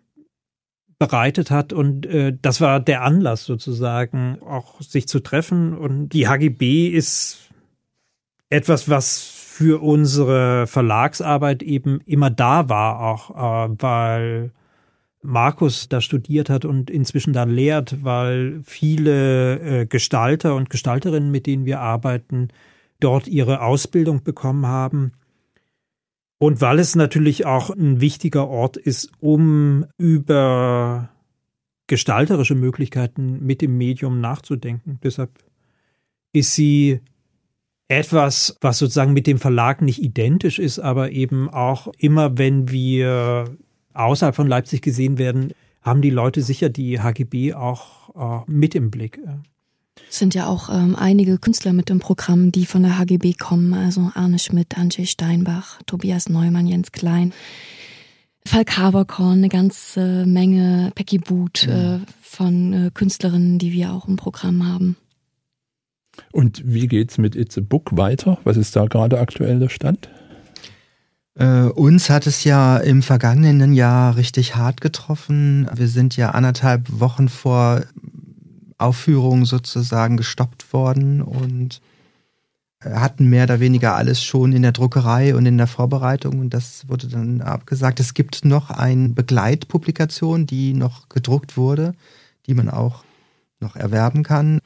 [0.98, 6.28] bereitet hat und äh, das war der Anlass sozusagen auch sich zu treffen und die
[6.28, 7.50] HGB ist
[8.48, 13.30] etwas, was für unsere Verlagsarbeit eben immer da war, auch
[13.70, 14.52] äh, weil
[15.24, 21.46] Markus da studiert hat und inzwischen da lehrt, weil viele äh, Gestalter und Gestalterinnen, mit
[21.46, 22.48] denen wir arbeiten,
[23.00, 25.12] dort ihre Ausbildung bekommen haben
[26.38, 31.08] und weil es natürlich auch ein wichtiger Ort ist, um über
[31.86, 34.98] gestalterische Möglichkeiten mit dem Medium nachzudenken.
[35.02, 35.30] Deshalb
[36.32, 37.00] ist sie
[37.88, 43.56] etwas, was sozusagen mit dem Verlag nicht identisch ist, aber eben auch immer, wenn wir
[43.94, 48.90] außerhalb von Leipzig gesehen werden, haben die Leute sicher die HGB auch äh, mit im
[48.90, 49.20] Blick.
[50.08, 53.74] Es sind ja auch ähm, einige Künstler mit im Programm, die von der HGB kommen.
[53.74, 57.32] Also Arne Schmidt, Antje Steinbach, Tobias Neumann, Jens Klein,
[58.46, 64.16] Falk Haberkorn, eine ganze Menge, Becky Boot äh, von äh, Künstlerinnen, die wir auch im
[64.16, 64.96] Programm haben.
[66.32, 68.38] Und wie geht's mit It's a Book weiter?
[68.44, 70.08] Was ist da gerade aktuell der Stand?
[71.36, 75.68] Äh, uns hat es ja im vergangenen Jahr richtig hart getroffen.
[75.74, 77.82] Wir sind ja anderthalb Wochen vor
[78.78, 81.80] Aufführungen sozusagen gestoppt worden und
[82.84, 86.88] hatten mehr oder weniger alles schon in der Druckerei und in der Vorbereitung und das
[86.88, 88.00] wurde dann abgesagt.
[88.00, 91.94] Es gibt noch eine Begleitpublikation, die noch gedruckt wurde,
[92.46, 93.04] die man auch
[93.60, 94.60] noch erwerben kann.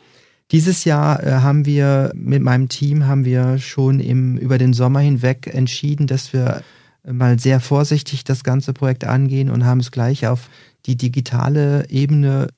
[0.50, 5.00] Dieses Jahr äh, haben wir mit meinem Team haben wir schon im, über den Sommer
[5.00, 6.62] hinweg entschieden, dass wir
[7.04, 10.48] mal sehr vorsichtig das ganze Projekt angehen und haben es gleich auf
[10.86, 12.48] die digitale Ebene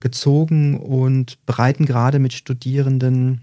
[0.00, 3.42] gezogen und bereiten gerade mit Studierenden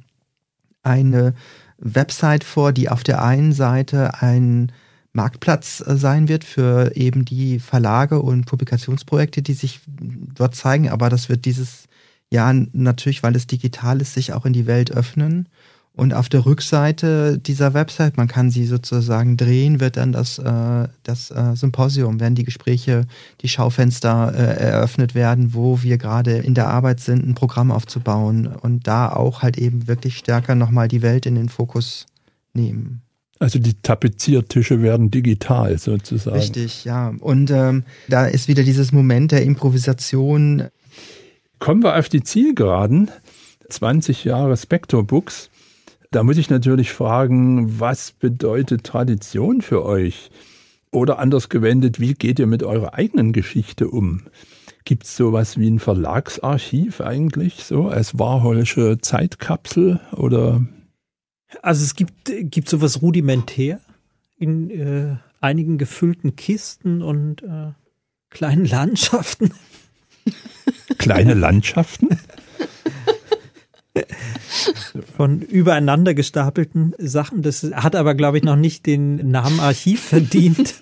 [0.84, 1.34] eine
[1.78, 4.72] Website vor, die auf der einen Seite ein
[5.14, 10.90] Marktplatz äh, sein wird für eben die Verlage und Publikationsprojekte, die sich dort zeigen.
[10.90, 11.89] Aber das wird dieses
[12.32, 15.50] Jahr natürlich, weil es digital ist, sich auch in die Welt öffnen.
[16.00, 20.88] Und auf der Rückseite dieser Website, man kann sie sozusagen drehen, wird dann das, äh,
[21.04, 23.06] das äh, Symposium, werden die Gespräche,
[23.42, 28.48] die Schaufenster äh, eröffnet werden, wo wir gerade in der Arbeit sind, ein Programm aufzubauen
[28.48, 32.06] und da auch halt eben wirklich stärker nochmal die Welt in den Fokus
[32.54, 33.02] nehmen.
[33.40, 36.38] Also die Tapeziertische werden digital sozusagen.
[36.38, 37.14] Richtig, ja.
[37.20, 40.70] Und ähm, da ist wieder dieses Moment der Improvisation.
[41.60, 43.12] Kommen wir auf die Zielgeraden.
[43.70, 45.50] 20 Jahre Spector Books.
[46.12, 50.32] Da muss ich natürlich fragen, was bedeutet Tradition für euch?
[50.92, 54.24] Oder anders gewendet, wie geht ihr mit eurer eigenen Geschichte um?
[54.86, 60.66] Gibt es sowas wie ein Verlagsarchiv eigentlich, so als Warholsche Zeitkapsel oder?
[61.62, 63.80] Also es gibt, gibt sowas rudimentär
[64.38, 67.74] in äh, einigen gefüllten Kisten und äh,
[68.32, 69.52] kleinen Landschaften.
[70.98, 72.10] Kleine Landschaften?
[75.16, 77.42] von übereinander gestapelten Sachen.
[77.42, 80.76] Das hat aber, glaube ich, noch nicht den Namen Archiv verdient.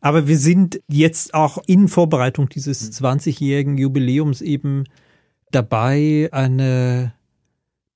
[0.00, 4.84] aber wir sind jetzt auch in Vorbereitung dieses 20-jährigen Jubiläums eben
[5.50, 7.12] dabei, eine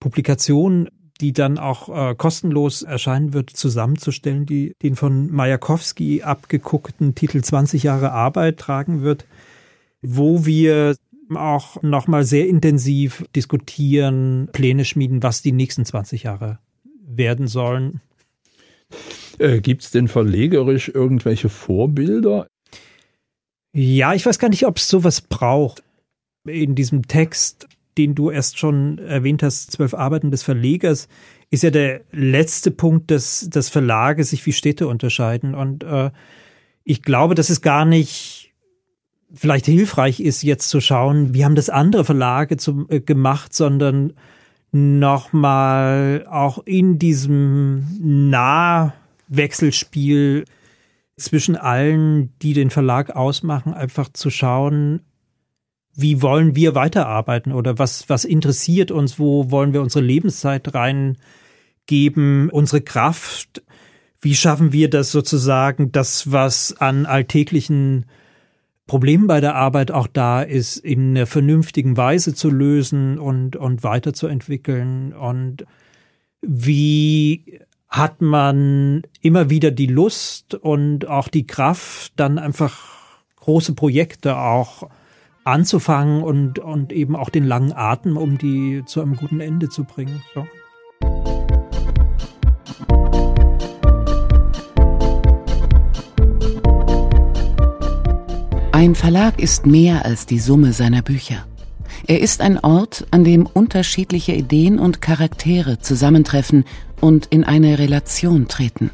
[0.00, 0.88] Publikation,
[1.22, 7.84] die dann auch äh, kostenlos erscheinen wird, zusammenzustellen, die den von Majakowski abgeguckten Titel 20
[7.84, 9.24] Jahre Arbeit tragen wird,
[10.02, 10.96] wo wir
[11.34, 16.58] auch nochmal sehr intensiv diskutieren, Pläne schmieden, was die nächsten 20 Jahre
[17.06, 18.00] werden sollen.
[19.38, 22.48] Äh, Gibt es denn verlegerisch irgendwelche Vorbilder?
[23.72, 25.82] Ja, ich weiß gar nicht, ob es sowas braucht.
[26.44, 27.68] In diesem Text,
[27.98, 31.08] den du erst schon erwähnt hast, zwölf Arbeiten des Verlegers,
[31.50, 35.54] ist ja der letzte Punkt, dass, dass Verlage sich wie Städte unterscheiden.
[35.54, 36.10] Und äh,
[36.84, 38.42] ich glaube, das ist gar nicht
[39.34, 44.14] vielleicht hilfreich ist, jetzt zu schauen, wie haben das andere Verlage zum, äh, gemacht, sondern
[44.72, 50.44] nochmal auch in diesem Nahwechselspiel
[51.16, 55.02] zwischen allen, die den Verlag ausmachen, einfach zu schauen,
[55.94, 62.48] wie wollen wir weiterarbeiten oder was, was interessiert uns, wo wollen wir unsere Lebenszeit reingeben,
[62.50, 63.62] unsere Kraft,
[64.20, 68.06] wie schaffen wir das sozusagen, das, was an alltäglichen
[68.86, 73.82] Problem bei der Arbeit auch da ist, in einer vernünftigen Weise zu lösen und, und
[73.84, 75.12] weiterzuentwickeln.
[75.12, 75.64] Und
[76.40, 82.80] wie hat man immer wieder die Lust und auch die Kraft, dann einfach
[83.36, 84.88] große Projekte auch
[85.44, 89.84] anzufangen und, und eben auch den langen Atem, um die zu einem guten Ende zu
[89.84, 90.22] bringen.
[90.34, 90.46] So.
[98.72, 101.46] Ein Verlag ist mehr als die Summe seiner Bücher.
[102.08, 106.64] Er ist ein Ort, an dem unterschiedliche Ideen und Charaktere zusammentreffen
[107.00, 108.90] und in eine Relation treten.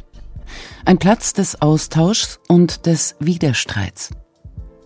[0.84, 4.10] Ein Platz des Austauschs und des Widerstreits.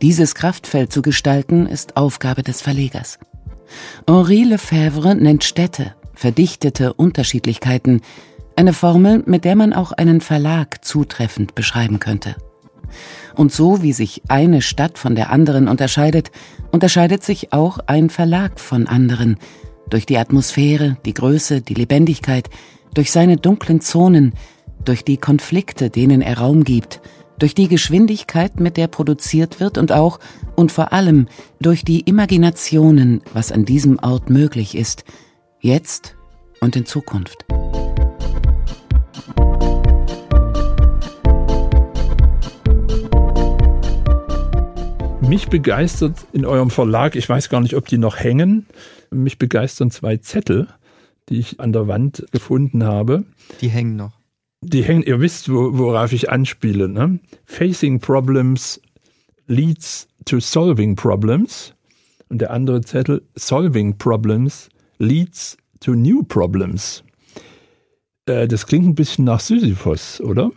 [0.03, 3.21] Dieses Kraftfeld zu gestalten, ist Aufgabe des Verlegers.
[4.09, 8.01] Henri Lefebvre nennt Städte, verdichtete Unterschiedlichkeiten,
[8.57, 12.35] eine Formel, mit der man auch einen Verlag zutreffend beschreiben könnte.
[13.37, 16.33] Und so wie sich eine Stadt von der anderen unterscheidet,
[16.73, 19.39] unterscheidet sich auch ein Verlag von anderen.
[19.89, 22.51] Durch die Atmosphäre, die Größe, die Lebendigkeit,
[22.93, 24.33] durch seine dunklen Zonen,
[24.85, 27.01] durch die Konflikte, denen er Raum gibt,
[27.43, 30.21] durch die Geschwindigkeit, mit der produziert wird und auch
[30.55, 31.27] und vor allem
[31.61, 35.03] durch die Imaginationen, was an diesem Ort möglich ist,
[35.59, 36.15] jetzt
[36.61, 37.45] und in Zukunft.
[45.21, 48.67] Mich begeistert in eurem Verlag, ich weiß gar nicht, ob die noch hängen,
[49.11, 50.69] mich begeistern zwei Zettel,
[51.29, 53.25] die ich an der Wand gefunden habe.
[53.61, 54.22] Die hängen noch.
[54.65, 56.89] Die hängen, ihr wisst, worauf ich anspiele.
[56.89, 57.19] Ne?
[57.45, 58.81] Facing Problems
[59.49, 61.75] leads to solving problems.
[62.29, 67.03] Und der andere Zettel, Solving Problems leads to new problems.
[68.27, 70.51] Äh, das klingt ein bisschen nach Sisyphus, oder?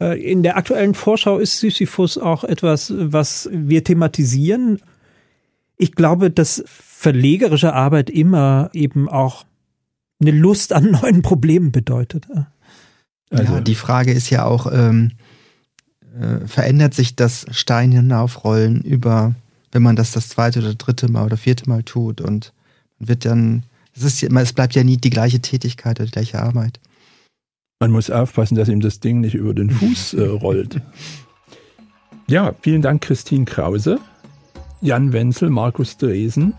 [0.00, 4.80] Äh, in der aktuellen Vorschau ist Sisyphus auch etwas, was wir thematisieren.
[5.76, 9.44] Ich glaube, dass verlegerische Arbeit immer eben auch
[10.20, 12.26] eine Lust an neuen Problemen bedeutet.
[13.32, 15.12] Also, ja, die Frage ist ja auch, ähm,
[16.18, 19.34] äh, verändert sich das Stein hinaufrollen über,
[19.72, 22.52] wenn man das das zweite oder dritte Mal oder vierte Mal tut und
[22.98, 23.64] wird dann,
[23.96, 26.78] es, ist, es bleibt ja nie die gleiche Tätigkeit oder die gleiche Arbeit.
[27.80, 30.80] Man muss aufpassen, dass ihm das Ding nicht über den Fuß äh, rollt.
[32.28, 33.98] Ja, vielen Dank, Christine Krause,
[34.80, 36.54] Jan Wenzel, Markus Dresen.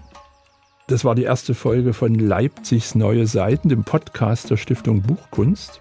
[0.88, 5.80] Das war die erste Folge von Leipzigs Neue Seiten, dem Podcast der Stiftung Buchkunst.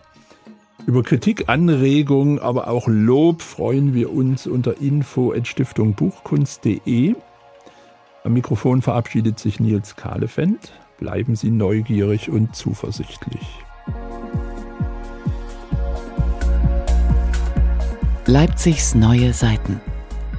[0.87, 7.14] Über Kritik, Anregungen, aber auch Lob freuen wir uns unter info.stiftungbuchkunst.de.
[8.24, 10.72] Am Mikrofon verabschiedet sich Nils Kahlefeld.
[10.99, 13.47] Bleiben Sie neugierig und zuversichtlich.
[18.26, 19.80] Leipzigs neue Seiten.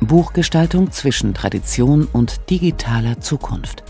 [0.01, 3.85] Buchgestaltung zwischen Tradition und digitaler Zukunft.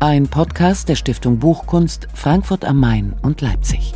[0.00, 3.92] Ein Podcast der Stiftung Buchkunst Frankfurt am Main und Leipzig.